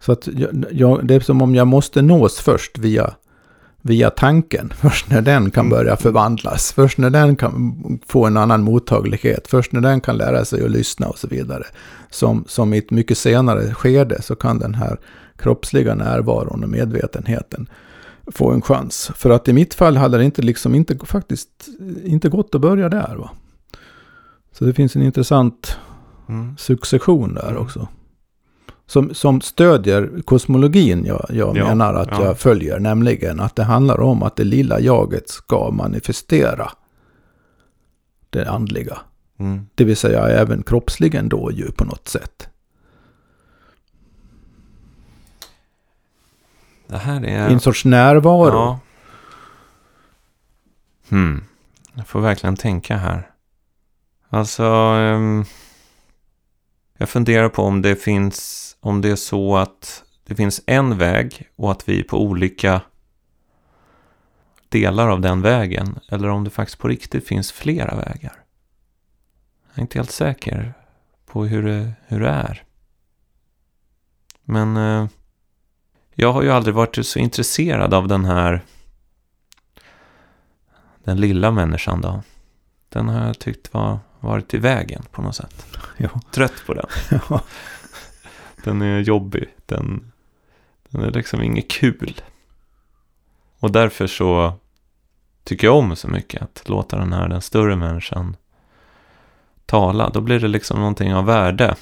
[0.00, 3.14] Så att jag, jag, det är som om jag måste nås först via,
[3.82, 4.72] via tanken.
[4.80, 6.72] Först när den kan börja förvandlas.
[6.72, 9.48] Först när den kan få en annan mottaglighet.
[9.48, 11.64] Först när den kan lära sig att lyssna och så vidare.
[12.10, 14.98] Som, som i ett mycket senare skede så kan den här
[15.36, 17.68] kroppsliga närvaron och medvetenheten
[18.32, 19.10] få en chans.
[19.14, 21.68] För att i mitt fall hade det inte, liksom inte, faktiskt
[22.04, 23.16] inte gått att börja där.
[23.16, 23.30] Va?
[24.52, 25.76] Så det finns en intressant
[26.28, 26.56] mm.
[26.56, 27.62] succession där mm.
[27.62, 27.88] också
[28.88, 32.24] som, som stödjer kosmologin jag, jag ja, menar att ja.
[32.24, 32.78] jag följer.
[32.78, 36.70] Nämligen att det handlar om att det lilla jaget ska manifestera
[38.30, 38.98] det andliga.
[39.38, 39.66] Mm.
[39.74, 42.48] Det vill säga även kroppsligen då ju på något sätt.
[46.88, 47.48] Det här är...
[47.48, 48.54] En sorts närvaro.
[48.54, 48.80] Ja.
[51.08, 51.44] Hmm.
[51.94, 53.30] Jag får verkligen tänka här.
[54.28, 54.64] Alltså...
[54.64, 55.44] Um...
[57.00, 61.48] Jag funderar på om det finns om det är så att det finns en väg
[61.56, 62.80] och att vi är på olika
[64.68, 65.98] delar av den vägen.
[66.08, 68.32] Eller om det faktiskt på riktigt finns flera vägar.
[69.68, 70.74] Jag är inte helt säker
[71.26, 72.62] på hur det, hur det är.
[74.44, 75.08] Men eh,
[76.20, 78.60] jag har ju aldrig varit så intresserad av den här
[81.04, 82.22] den lilla människan då.
[82.88, 85.66] Den har jag tyckt var, varit i vägen på något sätt.
[85.96, 86.08] Ja.
[86.30, 86.86] Trött på den.
[87.28, 87.40] Ja.
[88.64, 89.44] Den är jobbig.
[89.66, 90.12] Den,
[90.88, 92.20] den är liksom inget kul.
[93.58, 94.52] Och därför så
[95.44, 98.36] tycker jag om så mycket att låta den här, den större människan
[99.66, 100.10] tala.
[100.10, 101.76] Då blir det liksom någonting av värde.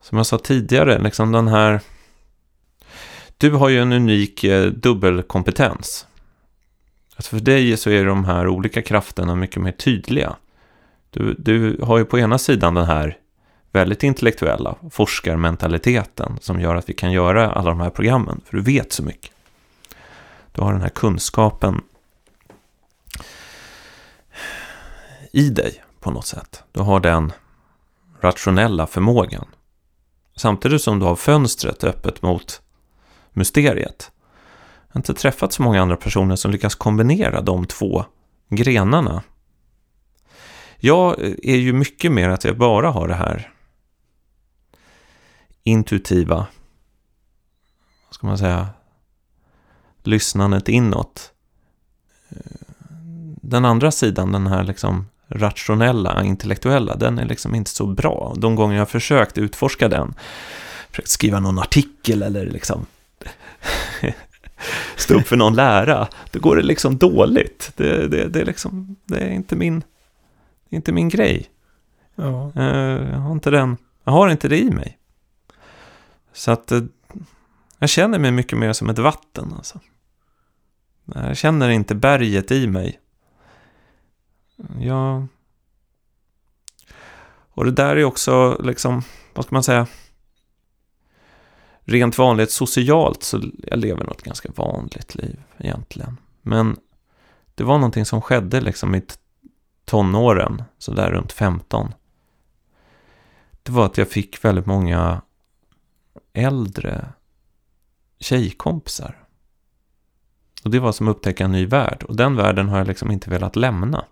[0.00, 1.80] Som jag sa tidigare, liksom den här...
[3.40, 6.06] Du har ju en unik eh, dubbelkompetens.
[7.16, 10.36] Alltså för dig så är de här olika krafterna mycket mer tydliga.
[11.10, 13.18] Du, du har ju på ena sidan den här
[13.72, 18.62] väldigt intellektuella forskarmentaliteten som gör att vi kan göra alla de här programmen, för du
[18.62, 19.30] vet så mycket.
[20.52, 21.80] Du har den här kunskapen
[25.32, 26.64] i dig på något sätt.
[26.72, 27.32] Du har den
[28.20, 29.46] rationella förmågan.
[30.36, 32.62] Samtidigt som du har fönstret öppet mot
[33.32, 34.10] mysteriet.
[34.88, 38.04] Jag har inte träffat så många andra personer som lyckas kombinera de två
[38.48, 39.22] grenarna.
[40.76, 43.52] Jag är ju mycket mer att jag bara har det här
[45.62, 46.36] intuitiva,
[48.06, 48.68] vad ska man säga,
[50.02, 51.32] lyssnandet inåt.
[53.42, 58.34] Den andra sidan, den här liksom rationella, intellektuella, den är liksom inte så bra.
[58.36, 60.14] De gånger jag har försökt utforska den,
[60.90, 62.86] försökt skriva någon artikel eller liksom
[64.96, 67.72] stå upp för någon lära, då går det liksom dåligt.
[67.76, 69.82] Det, det, det, är, liksom, det är inte min,
[70.70, 71.50] inte min grej.
[72.14, 72.52] Ja.
[72.56, 74.98] Eh, jag, har inte den, jag har inte det i mig.
[76.32, 76.82] Så att eh,
[77.78, 79.80] jag känner mig mycket mer som ett vatten alltså.
[81.14, 83.00] Jag känner inte berget i mig.
[84.80, 85.26] Jag...
[87.52, 89.02] Och det där är också liksom,
[89.34, 89.86] vad ska man säga?
[91.90, 96.16] Rent vanligt socialt så jag lever nog ett ganska vanligt liv egentligen.
[96.42, 96.76] Men
[97.54, 99.02] det var någonting som skedde liksom i
[99.84, 101.94] tonåren, så där runt 15.
[103.62, 105.22] Det var att jag fick väldigt många
[106.32, 107.08] äldre
[108.18, 109.24] tjejkompisar.
[110.64, 112.02] Och det var som att upptäcka en ny värld.
[112.02, 114.04] Och den världen har jag liksom inte velat lämna.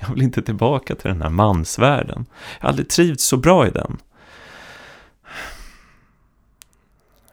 [0.00, 2.26] Jag vill inte tillbaka till den här mansvärlden.
[2.58, 3.98] Jag har aldrig trivts så bra i den.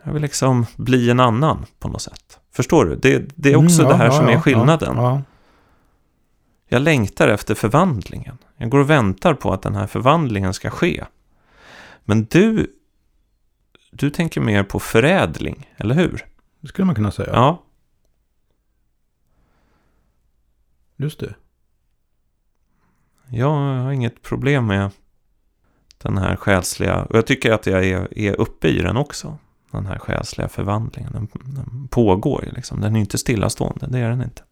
[0.07, 2.39] Jag vill liksom bli en annan på något sätt.
[2.51, 2.95] Förstår du?
[2.95, 4.95] Det, det är också Mm, det här ja, som ja, är skillnaden.
[4.95, 5.21] Ja, ja.
[6.67, 8.37] Jag längtar efter förvandlingen.
[8.57, 11.05] Jag går och väntar på att den här förvandlingen ska ske.
[12.05, 12.73] Men du,
[13.91, 16.25] du tänker mer på förädling, eller hur?
[16.59, 17.29] Det skulle man kunna säga.
[17.33, 17.63] Ja.
[20.97, 21.35] Just det.
[23.29, 24.91] Jag har inget problem med
[25.97, 29.37] den här själsliga, och jag tycker att jag är, är uppe i den också.
[29.77, 31.11] Den här själsliga förvandlingen.
[31.13, 32.81] Den, den pågår ju liksom.
[32.81, 34.43] Den är inte stillastående, det är den inte.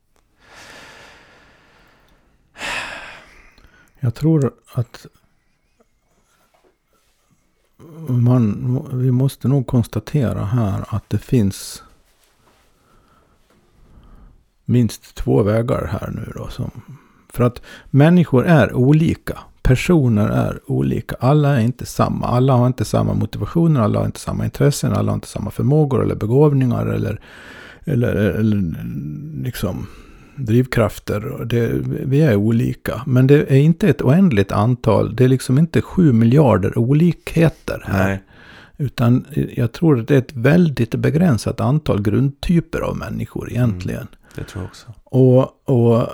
[3.99, 5.05] Jag tror att
[8.09, 11.83] man, vi måste nog konstatera här att det finns
[14.65, 16.47] minst två vägar här nu då.
[16.47, 16.71] Som,
[17.29, 19.39] för att människor är olika.
[19.65, 21.15] Personer är olika.
[21.19, 22.27] Alla är inte samma.
[22.27, 23.81] Alla har inte samma motivationer.
[23.81, 24.93] Alla har inte samma intressen.
[24.93, 26.85] Alla har inte samma förmågor eller begåvningar.
[26.85, 27.19] Eller,
[27.85, 28.73] eller, eller
[29.43, 29.87] liksom
[30.35, 31.45] drivkrafter.
[31.45, 33.01] Det, vi är olika.
[33.05, 35.15] Men det är inte ett oändligt antal.
[35.15, 38.07] Det är liksom inte sju miljarder olikheter här.
[38.07, 38.23] Nej.
[38.77, 44.07] Utan jag tror att det är ett väldigt begränsat antal grundtyper av människor egentligen.
[44.35, 44.87] Det tror jag också.
[45.03, 46.07] Och, och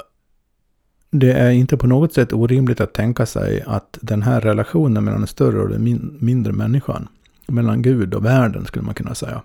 [1.11, 5.19] det är inte på något sätt orimligt att tänka sig att den här relationen mellan
[5.19, 7.07] den större och den min, mindre människan,
[7.47, 9.41] mellan Gud och världen skulle man kunna säga.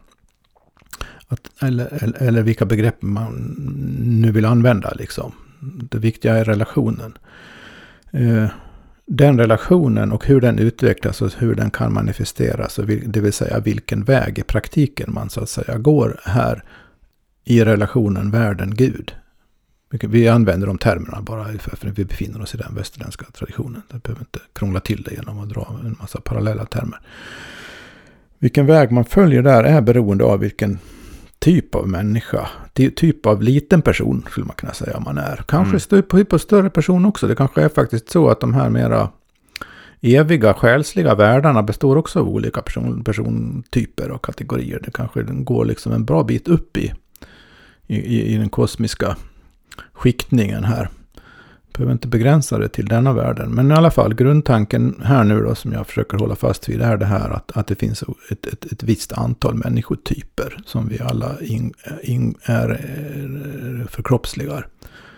[1.29, 3.35] Att, eller, eller, eller vilka begrepp man
[4.03, 5.33] nu vill använda liksom.
[5.91, 7.19] Det viktiga är relationen.
[8.11, 8.49] Eh,
[9.07, 12.79] den relationen och hur den utvecklas och hur den kan manifesteras.
[12.79, 16.65] Vil, det vill säga vilken väg i praktiken man så att säga går här
[17.45, 19.15] i relationen världen-Gud.
[19.91, 23.83] Vi använder de termerna bara för att vi befinner oss i den västerländska traditionen.
[23.91, 27.01] Jag behöver inte krångla till det genom att dra en massa parallella termer.
[28.39, 30.79] Vilken väg man följer där är beroende av vilken
[31.39, 35.45] typ av människa, typ av liten person skulle man kunna säga man är.
[35.49, 36.09] Kanske mm.
[36.11, 37.27] typ av större person också.
[37.27, 39.11] Det kanske är faktiskt så att de här mera
[40.01, 44.81] eviga själsliga världarna består också av olika person, persontyper och kategorier.
[44.85, 46.93] Det kanske går liksom en bra bit upp i,
[47.87, 49.17] i, i den kosmiska
[49.93, 50.89] skiktningen här.
[51.73, 53.55] Behöver inte begränsa det till denna världen.
[53.55, 56.97] Men i alla fall, grundtanken här nu då som jag försöker hålla fast vid är
[56.97, 61.41] det här att, att det finns ett, ett, ett visst antal människotyper som vi alla
[61.41, 61.73] in,
[62.03, 64.67] in, är, är förkroppsligar.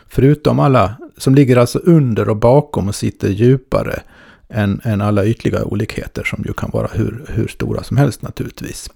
[0.08, 4.00] Förutom alla som ligger alltså under och bakom och sitter djupare
[4.48, 8.90] än, än alla ytliga olikheter som ju kan vara hur, hur stora som helst naturligtvis.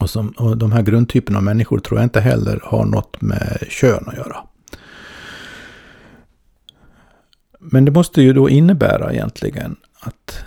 [0.00, 3.58] Och, som, och de här grundtyperna av människor tror jag inte heller har något med
[3.68, 4.36] kön att göra.
[7.60, 10.44] Men det måste ju då innebära egentligen att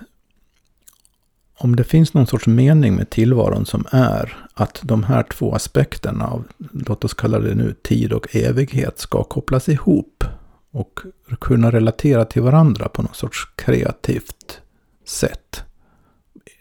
[1.58, 6.28] om det finns någon sorts mening med tillvaron som är att de här två aspekterna
[6.28, 10.24] av, låt oss kalla det nu, tid och evighet ska kopplas ihop
[10.72, 11.00] och
[11.40, 14.62] kunna relatera till varandra på något sorts kreativt
[15.06, 15.64] sätt.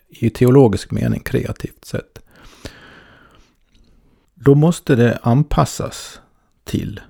[0.09, 2.19] I teologisk mening kreativt sätt.
[4.35, 6.21] Då måste det anpassas
[6.65, 7.01] till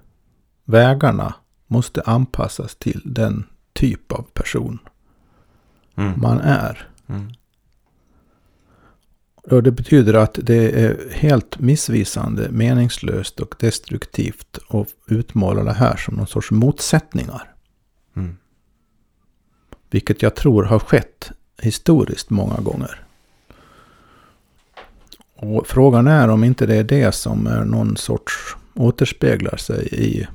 [0.65, 1.35] vägarna
[1.73, 4.79] måste anpassas till den typ av person
[5.97, 6.21] Mm.
[6.21, 6.89] man är.
[7.09, 7.33] Mm.
[9.51, 15.97] Och det betyder att det är helt missvisande, meningslöst och destruktivt att utmåla det här
[15.97, 17.55] som någon sorts motsättningar.
[18.17, 18.37] Mm.
[19.91, 21.31] Vilket jag tror har skett
[21.63, 23.05] historiskt många gånger.
[25.37, 30.27] Och frågan är om inte det är det som är någon sorts återspeglar sig i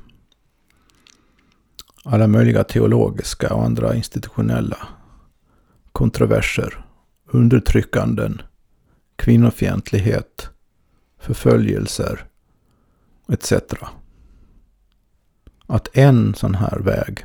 [2.10, 4.88] alla möjliga teologiska och andra institutionella
[5.92, 6.84] kontroverser,
[7.26, 8.42] undertryckanden,
[9.16, 10.50] kvinnofientlighet,
[11.18, 12.24] förföljelser
[13.28, 13.52] etc.
[15.66, 17.24] Att en sån här väg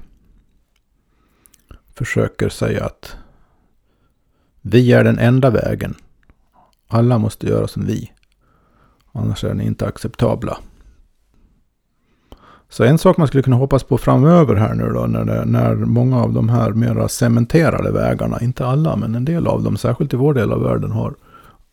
[1.94, 3.16] försöker säga att
[4.62, 5.96] vi är den enda vägen.
[6.88, 8.12] Alla måste göra som vi.
[9.12, 10.58] Annars är den inte acceptabla.
[12.74, 15.76] Så en sak man skulle kunna hoppas på framöver här nu då, när, det, när
[15.76, 20.14] många av de här mera cementerade vägarna, inte alla, men en del av dem, särskilt
[20.14, 21.16] i vår del av världen, har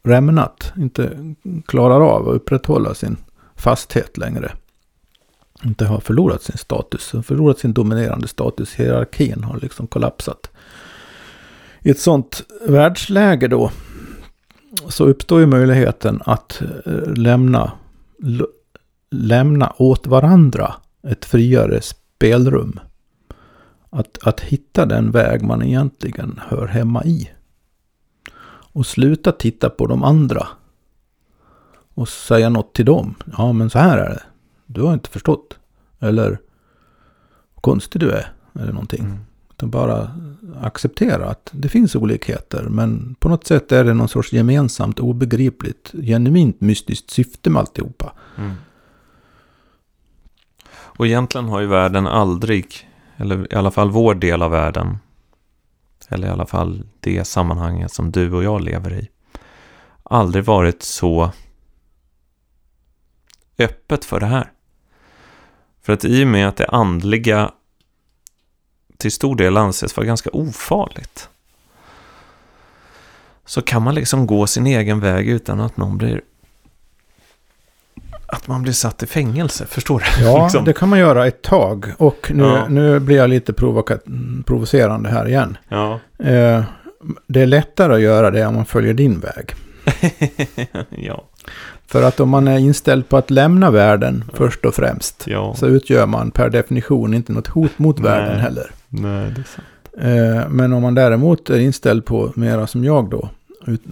[0.02, 1.34] rämnat, inte
[1.66, 3.16] klarar av att upprätthålla sin
[3.56, 4.52] fasthet längre.
[5.64, 10.50] Inte har förlorat sin status, förlorat sin dominerande status, hierarkin har liksom kollapsat.
[11.80, 13.70] I ett sånt världsläge då,
[14.88, 17.72] så uppstår ju möjligheten att eh, lämna,
[19.10, 22.80] lämna åt varandra ett friare spelrum.
[23.90, 27.30] Att, att hitta den väg man egentligen hör hemma i.
[28.72, 30.46] Och sluta titta på de andra.
[31.94, 33.14] och säga något till dem.
[33.38, 34.22] Ja, men så här är det.
[34.66, 35.58] Du har inte förstått.
[35.98, 36.38] Eller
[37.54, 38.32] konstig du är.
[38.54, 39.04] Eller någonting.
[39.04, 39.18] Mm.
[39.50, 40.10] Utan bara
[40.60, 42.62] acceptera att det finns olikheter.
[42.62, 48.12] Men på något sätt är det någon sorts gemensamt, obegripligt, genuint mystiskt syfte med alltihopa.
[48.38, 48.52] Mm.
[51.00, 54.98] Och egentligen har ju världen aldrig, eller i alla fall vår del av världen,
[56.08, 59.08] eller i alla fall det sammanhanget som du och jag lever i,
[60.02, 61.32] aldrig varit så
[63.58, 64.52] öppet för det här.
[65.82, 67.52] För att i och med att det andliga
[68.96, 71.28] till stor del anses vara ganska ofarligt
[73.44, 76.22] så kan man liksom gå sin egen väg utan att någon blir
[78.32, 80.24] att man blir satt i fängelse, förstår du?
[80.24, 80.64] Ja, liksom.
[80.64, 81.86] det kan man göra ett tag.
[81.98, 82.68] Och nu, ja.
[82.68, 83.52] nu blir jag lite
[84.46, 85.56] provocerande här igen.
[85.68, 86.00] Ja.
[86.18, 86.62] Eh,
[87.26, 89.54] det är lättare att göra det om man följer din väg.
[90.90, 91.24] ja.
[91.86, 94.32] För att om man är inställd på att lämna världen ja.
[94.36, 95.24] först och främst.
[95.26, 95.54] Ja.
[95.54, 98.10] Så utgör man per definition inte något hot mot Nej.
[98.10, 98.70] världen heller.
[98.88, 99.66] Nej, det är sant.
[99.98, 103.28] Eh, men om man däremot är inställd på mera som jag då.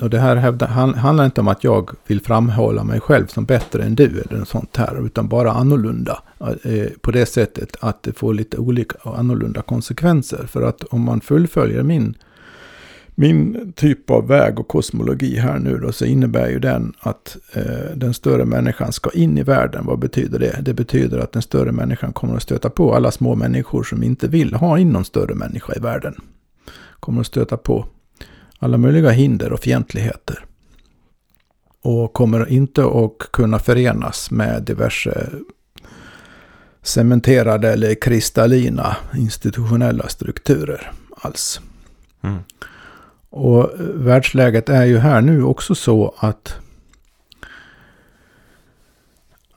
[0.01, 3.83] Och det här hävdar, handlar inte om att jag vill framhålla mig själv som bättre
[3.83, 5.07] än du eller något sånt här.
[5.07, 6.23] Utan bara annorlunda.
[6.41, 10.47] Eh, på det sättet att det får lite olika och annorlunda konsekvenser.
[10.47, 12.15] För att om man fullföljer min
[13.21, 17.97] min typ av väg och kosmologi här nu då så innebär ju den att eh,
[17.97, 19.87] den större människan ska in i världen.
[19.87, 20.59] Vad betyder det?
[20.63, 24.29] Det betyder att den större människan kommer att stöta på alla små människor som inte
[24.29, 26.15] vill ha in någon större människa i världen.
[27.01, 27.87] Kommer att stöta på
[28.59, 30.45] alla möjliga hinder och fientligheter.
[31.83, 35.31] Och kommer inte att kunna förenas med diverse
[36.83, 41.61] cementerade eller kristallina institutionella strukturer alls.
[42.23, 42.39] Mm.
[43.31, 46.55] Och världsläget är ju här nu också så att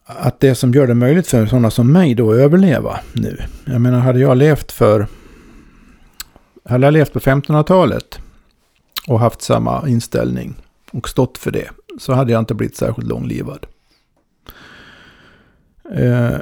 [0.05, 3.37] att det som gör det möjligt för sådana som mig då att överleva nu.
[3.65, 5.07] Jag menar, hade jag levt för...
[6.65, 8.19] Hade jag levt på 1500-talet
[9.11, 10.55] och haft samma inställning
[10.91, 13.65] och stått för det så hade jag inte blivit särskilt långlivad.
[15.91, 16.37] Eh,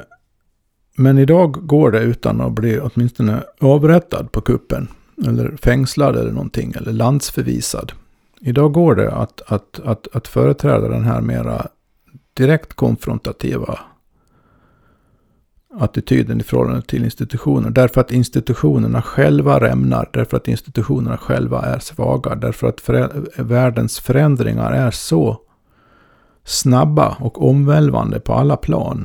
[0.96, 4.88] men idag går det utan att bli åtminstone avrättad på kuppen
[5.26, 7.92] eller fängslad eller någonting, eller landsförvisad.
[8.40, 11.66] Idag går det att, att, att, att företräda den här mera
[12.34, 13.78] direkt konfrontativa
[15.78, 17.70] attityden i förhållande till institutioner.
[17.70, 24.00] Därför att institutionerna själva rämnar, därför att institutionerna själva är svaga, därför att förä världens
[24.00, 25.40] förändringar är så
[26.44, 29.04] snabba och omvälvande på alla plan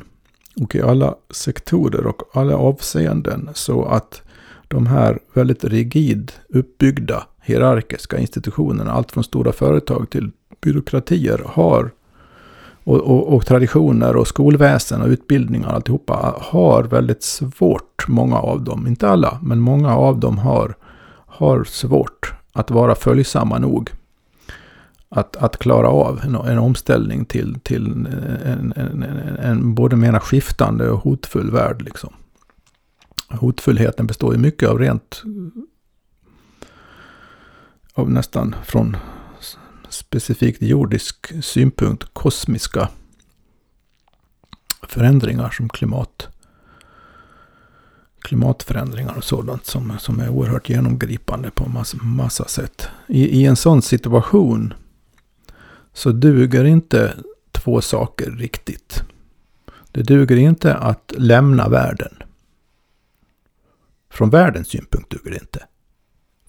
[0.60, 4.22] och i alla sektorer och alla avseenden så att
[4.68, 11.90] de här väldigt rigid uppbyggda hierarkiska institutionerna, allt från stora företag till byråkratier, har
[12.86, 18.86] och, och, och, traditioner och skolväsen och utbildningar alltihopa har väldigt svårt, många av dem,
[18.86, 20.74] inte alla, men många av dem har,
[21.26, 23.90] har svårt att vara följsamma nog.
[25.08, 28.06] Att, att klara av en, en omställning till, till en,
[28.44, 29.02] en, en,
[29.42, 31.82] en både mera skiftande och hotfull värld.
[31.82, 32.12] Liksom
[33.28, 35.22] hotfullheten består ju mycket av rent
[37.94, 38.96] av nästan från
[39.88, 42.88] specifikt jordisk synpunkt kosmiska
[44.88, 46.28] förändringar som klimat
[48.26, 52.88] klimatförändringar och sådant som, som är oerhört genomgripande på massa, massa sätt.
[53.06, 54.74] I, I en sån situation
[55.92, 57.14] så duger inte
[57.52, 59.02] två saker riktigt.
[59.92, 62.12] Det duger inte att lämna världen.
[64.10, 65.66] Från världens synpunkt duger det inte.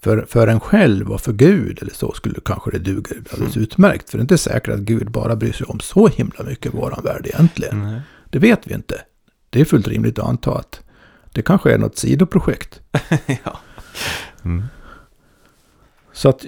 [0.01, 3.63] För, för en själv och för Gud eller så skulle kanske det duga alldeles mm.
[3.63, 4.09] utmärkt.
[4.09, 7.03] För det är inte säkert att Gud bara bryr sig om så himla mycket våran
[7.03, 7.81] värld egentligen.
[7.81, 7.99] Mm.
[8.29, 9.01] Det vet vi inte.
[9.49, 10.81] Det är fullt rimligt att anta att
[11.33, 12.79] det kanske är något sidoprojekt.
[13.43, 13.59] ja.
[14.45, 14.63] Mm.
[16.13, 16.45] Så att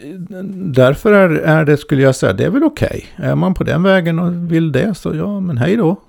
[0.54, 3.10] därför är, är det, skulle jag säga, det är väl okej.
[3.16, 3.30] Okay.
[3.30, 6.02] Är man på den vägen och vill det så ja, men hej då.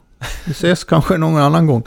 [0.47, 1.83] Vi ses kanske någon annan gång.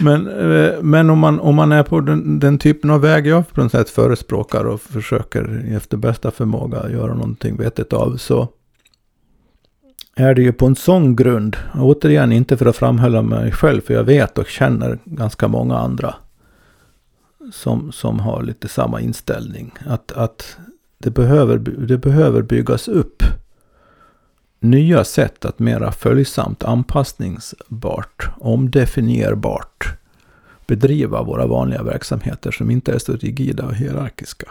[0.00, 3.48] Men, eh, men om, man, om man är på den, den typen av väg jag
[3.48, 8.48] på något sätt förespråkar och försöker efter bästa förmåga göra någonting vettigt av så
[10.16, 13.94] är det ju på en sån grund, återigen inte för att framhålla mig själv, för
[13.94, 16.14] jag vet och känner ganska många andra
[17.52, 19.74] som, som har lite samma inställning.
[19.86, 20.56] Att, att
[20.98, 23.22] det, behöver, det behöver byggas upp
[24.64, 29.96] nya sätt att mera följsamt, anpassningsbart, omdefinierbart
[30.66, 34.46] bedriva våra vanliga verksamheter som inte är så rigida och hierarkiska.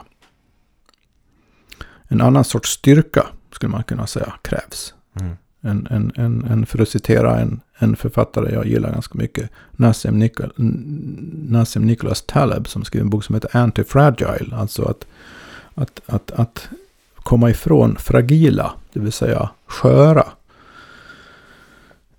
[2.08, 4.94] En annan sorts styrka, skulle man kunna säga, krävs.
[5.20, 5.38] Mm.
[5.62, 9.50] En, en, en, en, för att citera en, en författare jag gillar ganska mycket.
[9.72, 10.54] Nassim, Nikol,
[11.50, 14.56] Nassim Nicholas Taleb som skrev en bok som heter Anti-Fragile.
[14.56, 15.06] Alltså att,
[15.76, 16.70] att, att, att
[17.16, 20.28] komma ifrån fragila, det vill säga sköra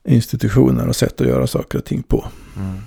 [0.05, 2.27] institutioner och sätt att göra saker och ting på.
[2.57, 2.79] Mm.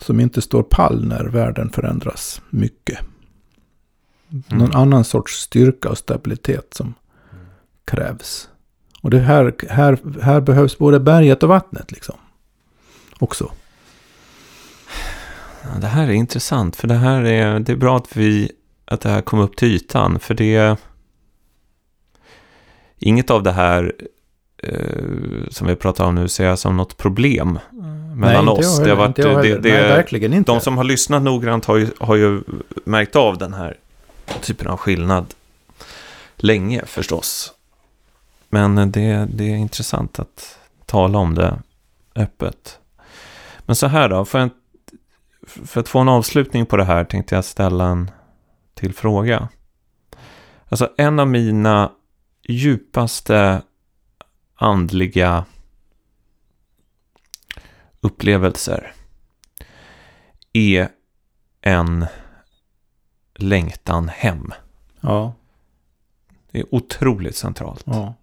[0.00, 2.98] Som inte står pall när världen förändras mycket.
[4.30, 4.58] Mm.
[4.58, 6.94] Någon annan sorts styrka och stabilitet som
[7.32, 7.46] mm.
[7.84, 8.48] krävs.
[9.02, 12.16] Och det här, här, här behövs både berget och vattnet liksom.
[13.18, 13.52] Också.
[15.80, 16.76] Det här är intressant.
[16.76, 18.52] För det här är, det är bra att, vi,
[18.84, 20.18] att det här kom upp till ytan.
[20.18, 20.76] För det...
[23.02, 23.92] Inget av det här
[24.62, 27.58] eh, som vi pratar om nu ser jag som något problem
[28.14, 28.78] mellan Nej, oss.
[28.78, 30.52] Det har varit, det, det, Nej, verkligen inte.
[30.52, 32.42] De som har lyssnat noggrant har ju, har ju
[32.84, 33.76] märkt av den här
[34.40, 35.34] typen av skillnad
[36.36, 37.52] länge förstås.
[38.48, 41.58] Men det, det är intressant att tala om det
[42.14, 42.78] öppet.
[43.60, 44.50] Men så här då, för, en,
[45.46, 48.10] för att få en avslutning på det här tänkte jag ställa en
[48.74, 49.48] till fråga.
[50.68, 51.90] Alltså en av mina
[52.50, 53.62] djupaste
[54.54, 55.44] andliga
[58.00, 58.92] upplevelser
[60.52, 60.88] är
[61.60, 62.06] en
[63.34, 64.52] längtan hem.
[65.00, 65.32] Ja.
[66.50, 67.82] Det är otroligt centralt.
[67.86, 68.14] Ja.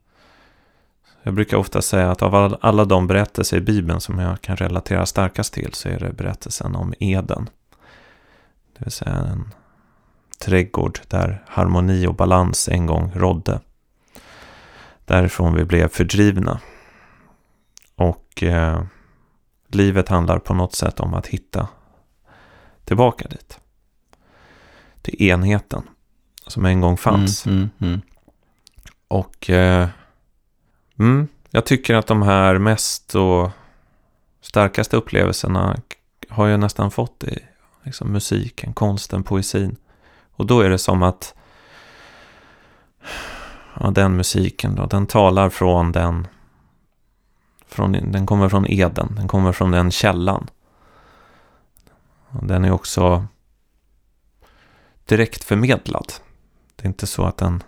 [1.23, 5.05] Jag brukar ofta säga att av alla de berättelser i Bibeln som jag kan relatera
[5.05, 7.49] starkast till så är det berättelsen om Eden.
[8.77, 9.53] Det vill säga en
[10.39, 13.59] trädgård där harmoni och balans en gång rådde.
[15.07, 16.59] Därifrån vi blev fördrivna.
[17.95, 18.83] Och eh,
[19.67, 21.67] livet handlar på något sätt om att hitta
[22.85, 23.59] tillbaka dit.
[25.01, 25.83] Till enheten
[26.47, 27.45] som en gång fanns.
[27.45, 28.01] Mm, mm, mm.
[29.07, 29.87] Och eh,
[30.99, 33.49] mm, jag tycker att de här mest och
[34.41, 35.77] starkaste upplevelserna
[36.29, 37.39] har jag nästan fått i
[37.83, 39.75] liksom, musiken, konsten, poesin.
[40.31, 41.33] Och då är det som att
[43.79, 46.27] ja, den musiken då, den talar från den,
[47.67, 50.47] från, den kommer från Eden, den kommer från den källan.
[52.41, 53.25] Den är också
[55.05, 56.13] direkt förmedlad.
[56.75, 57.63] Det är inte så att den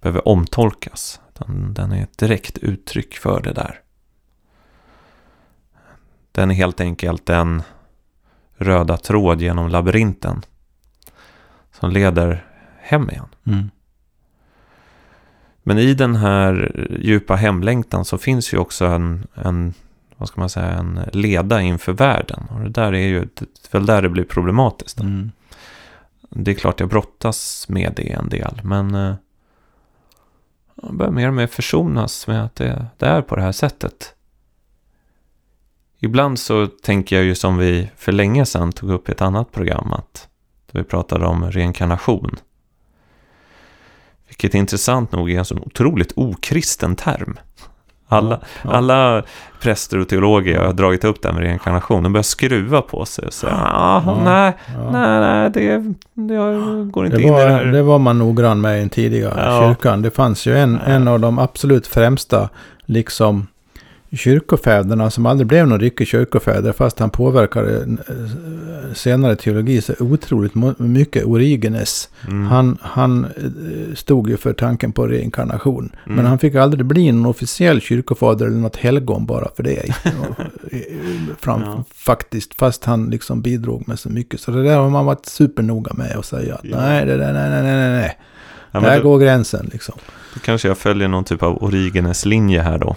[0.00, 1.20] behöver omtolkas.
[1.32, 3.80] Den, den är ett direkt uttryck för det där.
[6.32, 7.62] Den är helt enkelt den
[8.56, 10.42] röda tråd genom labyrinten.
[11.72, 12.46] Som leder
[12.78, 13.28] hem igen.
[13.46, 13.70] Mm.
[15.62, 19.74] Men i den här djupa hemlängtan så finns ju också en, en,
[20.16, 22.46] vad ska man säga, en leda inför världen.
[22.50, 25.00] Och det där är ju, det är väl där det blir problematiskt.
[25.00, 25.30] Mm.
[26.30, 29.14] Det är klart jag brottas med det en del, men eh,
[30.82, 34.14] jag börjar mer och mer försonas med att det, det är på det här sättet.
[35.98, 39.52] Ibland så tänker jag ju som vi för länge sedan tog upp i ett annat
[39.52, 40.28] program, att
[40.72, 42.36] vi pratade om reinkarnation.
[44.40, 47.38] Vilket intressant nog är en så otroligt okristen term.
[48.08, 48.70] Alla, ja, ja.
[48.70, 49.22] alla
[49.60, 53.04] präster och teologer jag har dragit upp det här med reinkarnation, de börjar skruva på
[53.04, 54.52] sig och säga ja, nej,
[54.92, 56.36] nej, nej, det, det
[56.90, 57.64] går inte det in var, i det här.
[57.64, 60.02] Det var man noggrann med i den tidiga kyrkan.
[60.02, 62.48] Det fanns ju en, en av de absolut främsta,
[62.84, 63.46] liksom
[64.12, 70.54] kyrkofäderna som aldrig blev någon riktig kyrkofäder fast han påverkade eh, senare teologi så otroligt
[70.78, 72.08] mycket Origenes.
[72.28, 72.46] Mm.
[72.46, 75.92] Han, han eh, stod ju för tanken på reinkarnation.
[76.04, 76.16] Mm.
[76.16, 79.82] Men han fick aldrig bli någon officiell kyrkofader eller något helgon bara för det.
[81.38, 81.84] Fram, ja.
[81.94, 84.40] Faktiskt, fast han liksom bidrog med så mycket.
[84.40, 86.80] Så det där har man varit supernoga med att säga att ja.
[86.80, 88.18] nej, det där, nej, nej, nej, nej.
[88.72, 89.94] Ja, där då, går gränsen liksom.
[90.34, 92.96] Då kanske jag följer någon typ av Origenes linje här då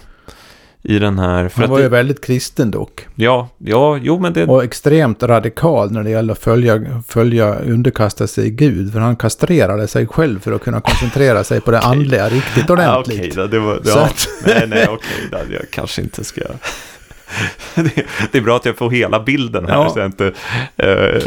[0.84, 1.52] i den här...
[1.54, 3.06] Han var det, ju väldigt kristen dock.
[3.14, 4.46] Ja, ja, jo men det...
[4.46, 8.92] Och extremt radikal när det gäller att följa, följa underkasta sig Gud.
[8.92, 11.90] För han kastrerade sig själv för att kunna koncentrera sig på det okay.
[11.90, 13.18] andliga riktigt ordentligt.
[13.18, 13.80] Okej, okay, det var...
[13.84, 14.28] Ja, att...
[14.46, 16.40] nej, nej, okej, okay, jag kanske inte ska...
[17.74, 19.90] det, det, är bra att jag får hela bilden här, ja.
[19.90, 20.32] så jag inte...
[20.84, 21.22] Uh,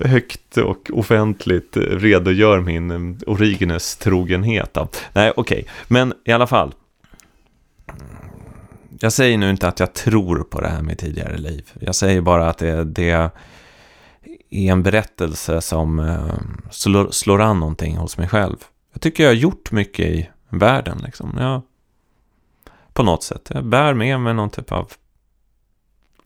[0.00, 4.76] högt och offentligt redogör min Origenes trogenhet.
[5.12, 5.64] Nej, okej, okay.
[5.88, 6.72] men i alla fall.
[9.02, 11.72] Jag säger nu inte att jag tror på det här med tidigare liv.
[11.80, 13.30] Jag säger bara att det, det är
[14.50, 16.34] en berättelse som eh,
[16.70, 18.56] slår, slår an någonting hos mig själv.
[18.92, 20.98] Jag tycker jag har gjort mycket i världen.
[21.04, 21.36] Liksom.
[21.38, 21.62] Jag,
[22.92, 23.50] på något sätt.
[23.54, 24.92] Jag bär med mig någon typ av...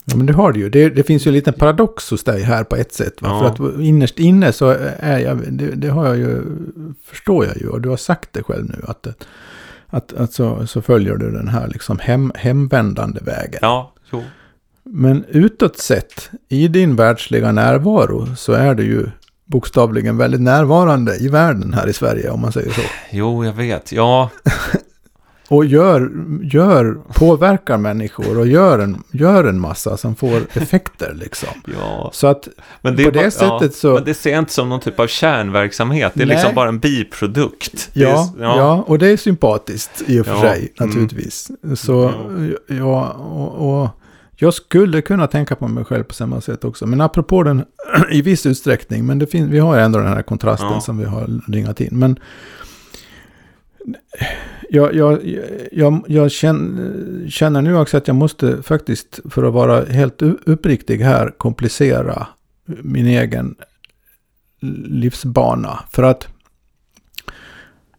[0.05, 0.69] Ja, men det har du ju.
[0.69, 3.13] Det, det finns ju en liten paradox hos dig här på ett sätt.
[3.21, 3.39] Ja.
[3.39, 4.69] För att innerst inne så
[4.99, 6.43] är jag, det, det, har jag ju,
[7.03, 9.07] förstår jag ju, och du har sagt det själv nu, att
[9.89, 13.59] att, att så, så följer du den här liksom hem, hemvändande vägen.
[13.61, 14.23] Ja, jo.
[14.83, 19.09] Men utåt sett, i din världsliga närvaro, så är du ju
[19.45, 22.81] bokstavligen väldigt närvarande i världen här i Sverige, om man säger så.
[23.11, 23.91] Jo, jag vet.
[23.91, 24.29] Ja,
[25.49, 26.11] Och gör,
[26.43, 31.49] gör, påverkar människor och gör en, gör en massa som får effekter liksom.
[31.79, 32.09] ja.
[32.13, 32.47] Så att
[32.81, 34.79] Men det, På det bara, sättet ja, så- Men det ser jag inte som någon
[34.79, 36.11] typ av kärnverksamhet.
[36.15, 36.35] Det är Nej.
[36.35, 37.89] liksom bara en biprodukt.
[37.93, 38.83] Ja, är, ja.
[38.87, 40.89] och det är sympatiskt i och för Ja, sig, mm.
[40.89, 41.51] naturligtvis.
[41.75, 42.13] Så,
[42.67, 43.89] ja, och, och
[44.35, 46.85] jag skulle kunna tänka på mig själv på samma sätt också.
[46.85, 47.65] Men apropå den,
[48.11, 50.81] i viss utsträckning, men det finns, vi har ändå den här kontrasten Ja.
[50.81, 51.89] som vi har ringat in.
[51.99, 52.19] Men
[54.69, 55.39] jag, jag,
[55.71, 60.97] jag, jag känner, känner nu också att jag måste faktiskt, för att vara helt uppriktig
[60.97, 62.27] här, komplicera
[62.65, 63.55] min egen
[64.85, 65.79] livsbana.
[65.89, 66.27] För att,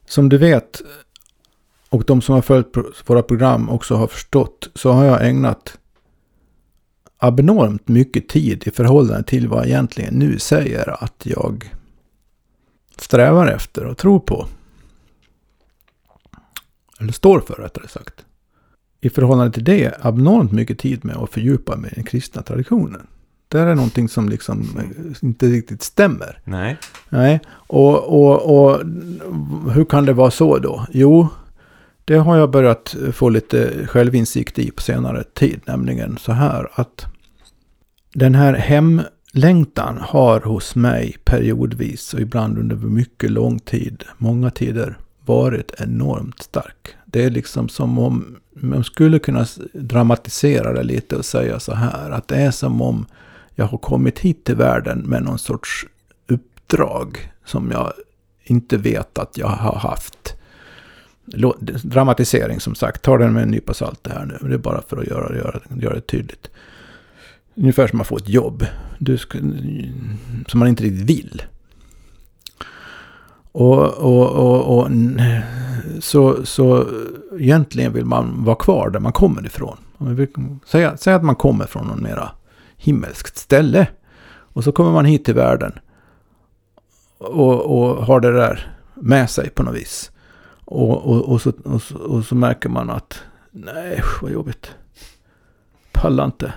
[0.06, 0.82] som du vet,
[1.88, 5.78] och de som har följt våra program också har förstått, så har jag ägnat
[7.18, 11.74] abnormt mycket tid i förhållande till vad jag egentligen nu säger att jag
[12.96, 14.46] strävar efter och tror på.
[16.99, 18.24] Eller står för rättare sagt.
[19.01, 23.07] I förhållande till det abnormt mycket tid med att fördjupa mig i den kristna traditionen.
[23.49, 26.40] Det är någonting som liksom eh, inte riktigt stämmer.
[26.44, 26.76] Nej.
[27.09, 28.80] Nej, och, och, och
[29.72, 30.86] hur kan det vara så då?
[30.90, 31.28] Jo,
[32.05, 35.61] det har jag börjat få lite självinsikt i på senare tid.
[35.64, 37.07] Nämligen så här att
[38.14, 44.99] den här hemlängtan har hos mig periodvis och ibland under mycket lång tid, många tider,
[45.28, 46.88] varit enormt stark.
[47.04, 52.10] Det är liksom som om man skulle kunna dramatisera det lite och säga så här.
[52.10, 53.06] Att det är som om
[53.54, 55.86] jag har kommit hit till världen med någon sorts
[56.28, 57.92] uppdrag som jag
[58.44, 60.34] inte vet att jag har haft.
[61.82, 64.48] Dramatisering som sagt, ta den med en nypa salt det här nu.
[64.48, 66.50] Det är bara för att göra, göra, göra det tydligt.
[67.54, 68.66] Ungefär som att få ett jobb.
[68.98, 69.38] Du ska,
[70.46, 71.42] som man inte riktigt vill.
[73.59, 74.90] Och, och, och, och
[76.00, 76.86] så, så
[77.38, 79.76] egentligen vill man vara kvar där man kommer ifrån.
[80.66, 82.30] Säg, säg att man kommer från någon mera
[82.76, 83.86] himmelskt ställe.
[84.28, 85.72] Och så kommer man hit till världen.
[87.18, 90.11] Och, och har det där med sig på något vis.
[90.64, 94.74] Och, och, och, så, och, så, och så märker man att nej, vad jobbigt.
[95.92, 96.52] Pallar inte.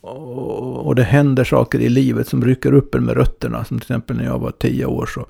[0.00, 3.64] Och, och det händer saker i livet som rycker upp en med rötterna.
[3.64, 5.26] Som till exempel när jag var tio år så,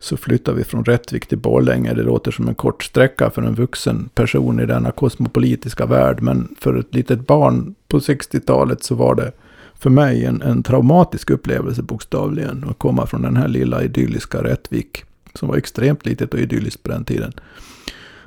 [0.00, 1.94] så flyttar vi från Rättvik till Borlänge.
[1.94, 6.22] Det låter som en kort sträcka för en vuxen person i denna kosmopolitiska värld.
[6.22, 9.32] Men för ett litet barn på 60-talet så var det
[9.74, 12.64] för mig en, en traumatisk upplevelse bokstavligen.
[12.70, 15.04] Att komma från den här lilla idylliska Rättvik.
[15.34, 17.32] Som var extremt litet och idylliskt på den tiden.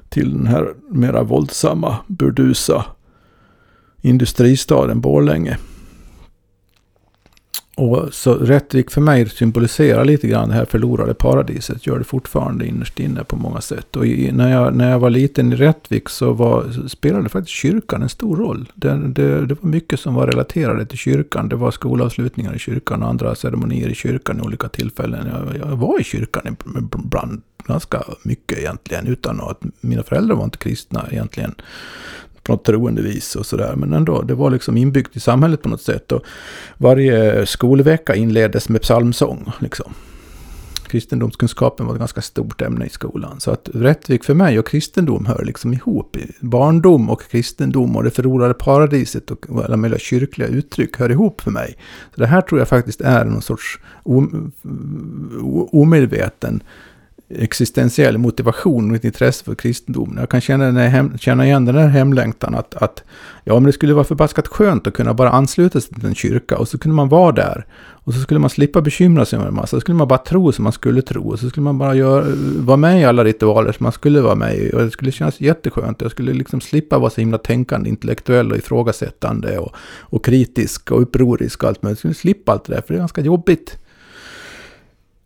[0.09, 2.85] Till den här mera våldsamma, burdusa
[4.01, 5.57] industristaden Borlänge.
[7.75, 11.87] Och så Rättvik för mig symboliserar lite grann det här förlorade paradiset.
[11.87, 13.95] Gör det fortfarande innerst inne på många sätt.
[13.95, 18.01] Och i, när, jag, när jag var liten i Rättvik så var, spelade faktiskt kyrkan
[18.01, 18.71] en stor roll.
[18.75, 21.49] Det, det, det var mycket som var relaterade till kyrkan.
[21.49, 25.27] Det var skolavslutningar i kyrkan och andra ceremonier i kyrkan i olika tillfällen.
[25.27, 26.57] Jag, jag var i kyrkan
[27.05, 29.07] ibland ganska mycket egentligen.
[29.07, 31.55] Utan att mina föräldrar var inte kristna egentligen
[32.43, 33.73] på något troende vis och sådär.
[33.75, 36.11] Men ändå, det var liksom inbyggt i samhället på något sätt.
[36.11, 36.23] Och
[36.77, 39.51] varje skolvecka inleddes med psalmsång.
[39.59, 39.93] Liksom.
[40.87, 43.39] Kristendomskunskapen var ett ganska stort ämne i skolan.
[43.39, 46.17] Så att Rättvik för mig och kristendom hör liksom ihop.
[46.39, 51.51] Barndom och kristendom och det förlorade paradiset och alla möjliga kyrkliga uttryck hör ihop för
[51.51, 51.77] mig.
[52.15, 53.79] Så det här tror jag faktiskt är någon sorts
[55.71, 56.63] omedveten
[57.35, 60.17] existentiell motivation och ett intresse för kristendomen.
[60.17, 63.03] Jag kan känna, den hem, känna igen den här hemlängtan att, att
[63.43, 66.57] ja, men det skulle vara förbaskat skönt att kunna bara ansluta sig till en kyrka
[66.57, 67.65] och så kunde man vara där.
[68.05, 69.67] Och så skulle man slippa bekymra sig om en massa.
[69.67, 71.29] Så skulle man bara tro som man skulle tro.
[71.29, 72.25] Och så skulle man bara göra,
[72.57, 74.71] vara med i alla ritualer som man skulle vara med i.
[74.73, 76.01] Och det skulle kännas jätteskönt.
[76.01, 81.01] Jag skulle liksom slippa vara så himla tänkande, intellektuell och ifrågasättande och, och kritisk och
[81.01, 81.95] upprorisk och allt möjligt.
[81.95, 83.77] Jag skulle slippa allt det där, för det är ganska jobbigt.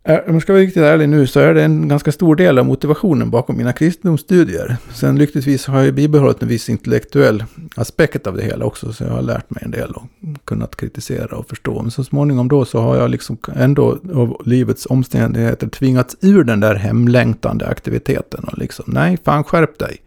[0.08, 2.60] Eh, om jag ska vara riktigt ärlig nu så är det en ganska stor del
[2.60, 4.78] av motivationen bakom mina kristendomsstudier.
[4.94, 7.44] Sen lyckligtvis har jag bibehållit en viss intellektuell
[7.76, 8.94] aspekt av det hela också.
[8.94, 10.04] Så jag har lärt mig en del och
[10.46, 11.82] kunnat kritisera och förstå.
[11.82, 16.60] Men så småningom då så har jag liksom ändå av livets omständigheter tvingats ur den
[16.60, 18.44] där hemlängtande aktiviteten.
[18.44, 19.98] Och liksom, nej, fan skärp dig.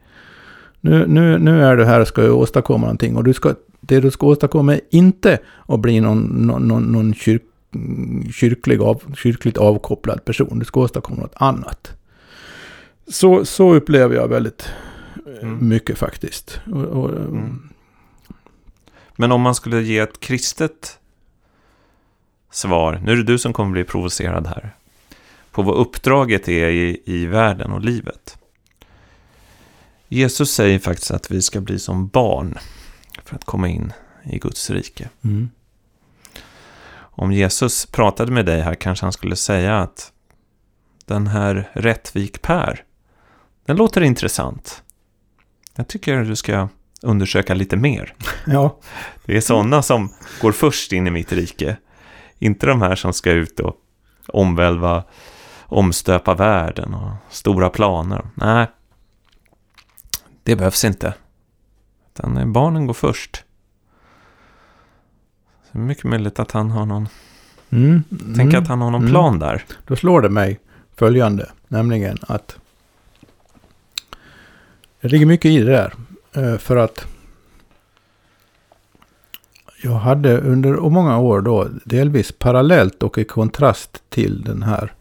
[0.80, 3.16] Nu, nu, nu är du här och ska åstadkomma någonting.
[3.16, 7.14] Och du ska, det du ska åstadkomma är inte att bli någon, någon, någon, någon
[7.14, 7.42] kyrk
[8.32, 10.58] kyrklig av, kyrkligt avkopplad person.
[10.58, 11.92] Du ska åstadkomma något annat.
[13.08, 14.68] Så, så upplever jag väldigt
[15.26, 15.68] eh, Mm.
[15.68, 16.60] mycket faktiskt.
[16.72, 17.68] Och, och, Mm.
[19.16, 20.98] Men om man skulle ge ett kristet
[22.50, 24.74] svar, nu är det du som kommer bli provocerad här,
[25.50, 28.38] på vad uppdraget är i, i världen och livet.
[30.08, 32.58] Jesus säger faktiskt att vi ska bli som barn
[33.24, 33.92] för att komma in
[34.24, 35.08] i Guds rike.
[35.24, 35.50] Mm.
[37.20, 40.12] Om Jesus pratade med dig här kanske han skulle säga att
[41.06, 42.84] den här Rättvik Per,
[43.66, 44.82] den låter intressant.
[45.76, 46.68] Jag tycker du ska
[47.02, 48.14] undersöka lite mer.
[48.46, 48.78] Ja,
[49.24, 51.76] Det är sådana som går först in i mitt rike.
[52.38, 53.76] Inte de här som ska ut och
[54.28, 55.04] omvälva,
[55.62, 58.30] omstöpa världen och stora planer.
[58.34, 58.66] Nej,
[60.42, 61.14] det behövs inte.
[62.14, 63.44] Utan barnen går först.
[65.72, 67.08] Så mycket möjligt att han har någon,
[67.70, 68.02] mm.
[68.10, 68.62] tänk mm.
[68.62, 69.12] att han har någon Mm.
[69.12, 69.64] plan där.
[69.86, 70.60] Då slår det mig
[70.96, 72.56] följande, nämligen att
[75.00, 75.94] det ligger mycket i det där.
[76.32, 77.06] eh, För att
[79.82, 84.92] jag hade under många år då, delvis parallellt och i kontrast till den här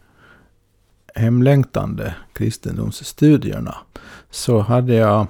[1.14, 3.76] hemlängtande kristendomsstudierna,
[4.30, 5.26] så hade jag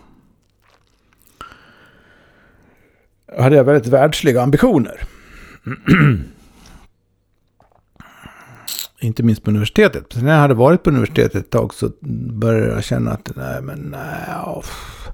[3.38, 5.02] hade jag väldigt världsliga ambitioner.
[9.00, 10.12] Inte minst på universitetet.
[10.12, 11.92] Sen när jag hade varit på universitetet ett tag så
[12.30, 14.26] började jag känna att nej men nej.
[14.60, 15.08] pff.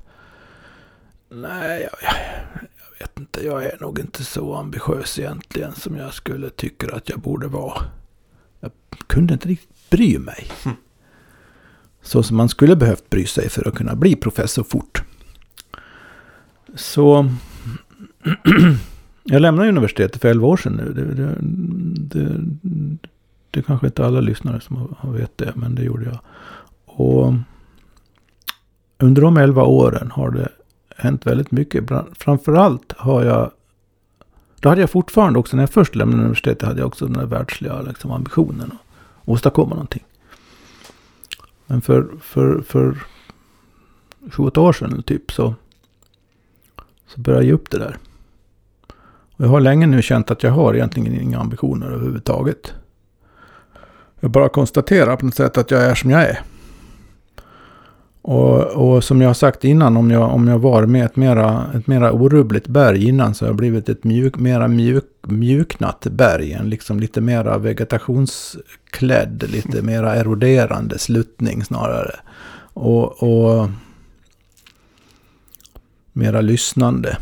[1.29, 2.15] Nej, jag, jag,
[2.61, 3.47] jag vet inte.
[3.47, 7.83] Jag är nog inte så ambitiös egentligen som jag skulle tycka att jag borde vara.
[8.61, 8.71] Jag
[9.07, 10.47] kunde inte riktigt bry mig.
[10.65, 10.77] Mm.
[12.03, 15.03] Så som man skulle behövt bry sig för att kunna bli professor fort.
[16.75, 17.31] Så
[19.27, 20.93] jag lämnade universitetet för 11 år sedan nu.
[20.93, 22.41] Det, det, det,
[23.51, 26.19] det kanske inte alla lyssnare som har- vet det, men det gjorde jag.
[26.87, 27.35] Och
[28.99, 30.49] under de 11 åren har det
[30.97, 31.85] hänt väldigt mycket.
[32.13, 33.51] Framförallt har jag...
[34.61, 37.27] Då hade jag fortfarande också, när jag först lämnade universitetet, hade jag också den där
[37.27, 40.05] världsliga liksom, ambitionen att åstadkomma någonting.
[41.67, 42.97] Men för, för, för
[44.33, 45.55] 28 år sedan typ så,
[47.07, 47.97] så började jag ge upp det där.
[49.37, 52.75] Och jag har länge nu känt att jag har egentligen inga ambitioner överhuvudtaget.
[54.21, 56.41] Jag bara konstaterar på något sätt att jag är som jag är.
[58.23, 61.67] Och, och som jag har sagt innan, om jag, om jag var med ett mera,
[61.75, 66.53] ett mera orubbligt berg innan så har jag blivit ett mjuk, mera mjuk, mjuknat berg.
[66.53, 72.15] En liksom lite mera vegetationsklädd, lite mera eroderande sluttning snarare.
[72.73, 73.69] Och, och
[76.13, 77.17] mera lyssnande.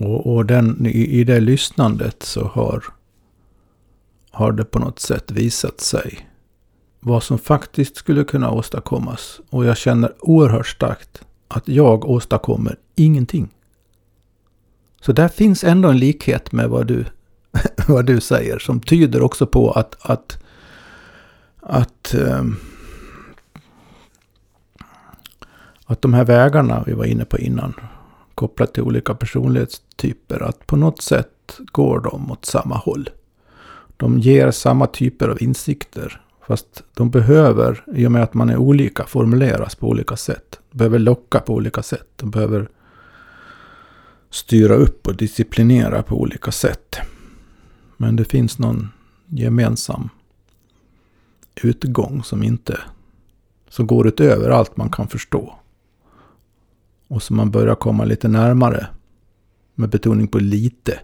[0.00, 2.84] Och, och den, i, i det lyssnandet så har,
[4.30, 6.28] har det på något sätt visat sig
[7.00, 9.40] vad som faktiskt skulle kunna åstadkommas.
[9.50, 13.48] Och jag känner oerhört starkt att jag åstadkommer ingenting.
[15.00, 17.04] Så där finns ändå en likhet med vad du,
[17.88, 20.38] vad du säger som tyder också på att, att,
[21.60, 22.56] att, um,
[25.84, 27.74] att de här vägarna vi var inne på innan
[28.40, 33.10] kopplat till olika personlighetstyper, att på något sätt går de åt samma håll.
[33.96, 38.56] De ger samma typer av insikter, fast de behöver, i och med att man är
[38.56, 40.60] olika, formuleras på olika sätt.
[40.70, 42.08] De behöver locka på olika sätt.
[42.16, 42.68] De behöver
[44.30, 46.96] styra upp och disciplinera på olika sätt.
[47.96, 48.88] Men det finns någon
[49.26, 50.08] gemensam
[51.62, 52.78] utgång som inte
[53.68, 55.59] som går utöver allt man kan förstå.
[57.10, 58.86] Och som man börjar komma lite närmare.
[59.74, 61.00] Med betoning på lite.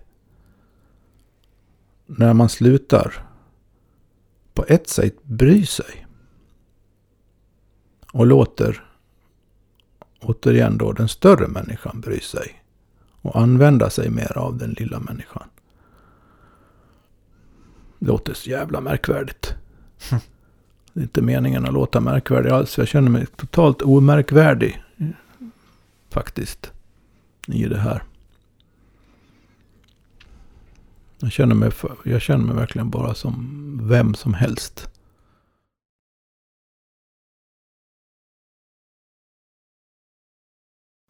[2.06, 3.28] När man slutar
[4.54, 6.06] på ett sätt bry sig.
[8.12, 8.84] Och låter
[10.20, 12.62] återigen då den större människan bry sig.
[13.20, 15.48] Och använda sig mer av den lilla människan.
[17.98, 19.54] Det låter så jävla märkvärdigt.
[20.92, 22.78] Det är inte meningen att låta märkvärdig alls.
[22.78, 24.82] Jag känner mig totalt omärkvärdig
[26.16, 26.72] faktiskt.
[27.46, 28.02] I det här.
[31.18, 34.88] Jag känner mig, för, jag känner mig verkligen bara som vem som helst.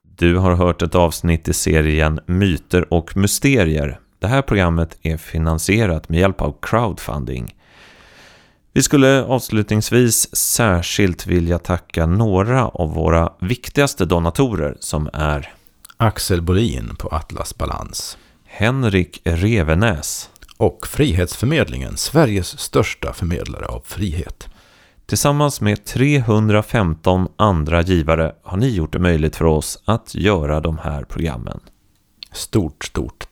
[0.03, 4.01] Du har hört ett avsnitt i serien Myter och mysterier.
[4.19, 7.56] Det här programmet är finansierat med hjälp av crowdfunding.
[8.77, 15.55] Vi skulle avslutningsvis särskilt vilja tacka några av våra viktigaste donatorer som är
[15.97, 18.18] Axel Bolin på Atlas Balans.
[18.45, 24.49] Henrik Revenäs, Och Frihetsförmedlingen, Sveriges största förmedlare av frihet.
[25.07, 30.79] Tillsammans med 315 andra givare har ni gjort det möjligt för oss att göra de
[30.79, 31.61] här programmen.
[32.33, 33.31] Stort, stort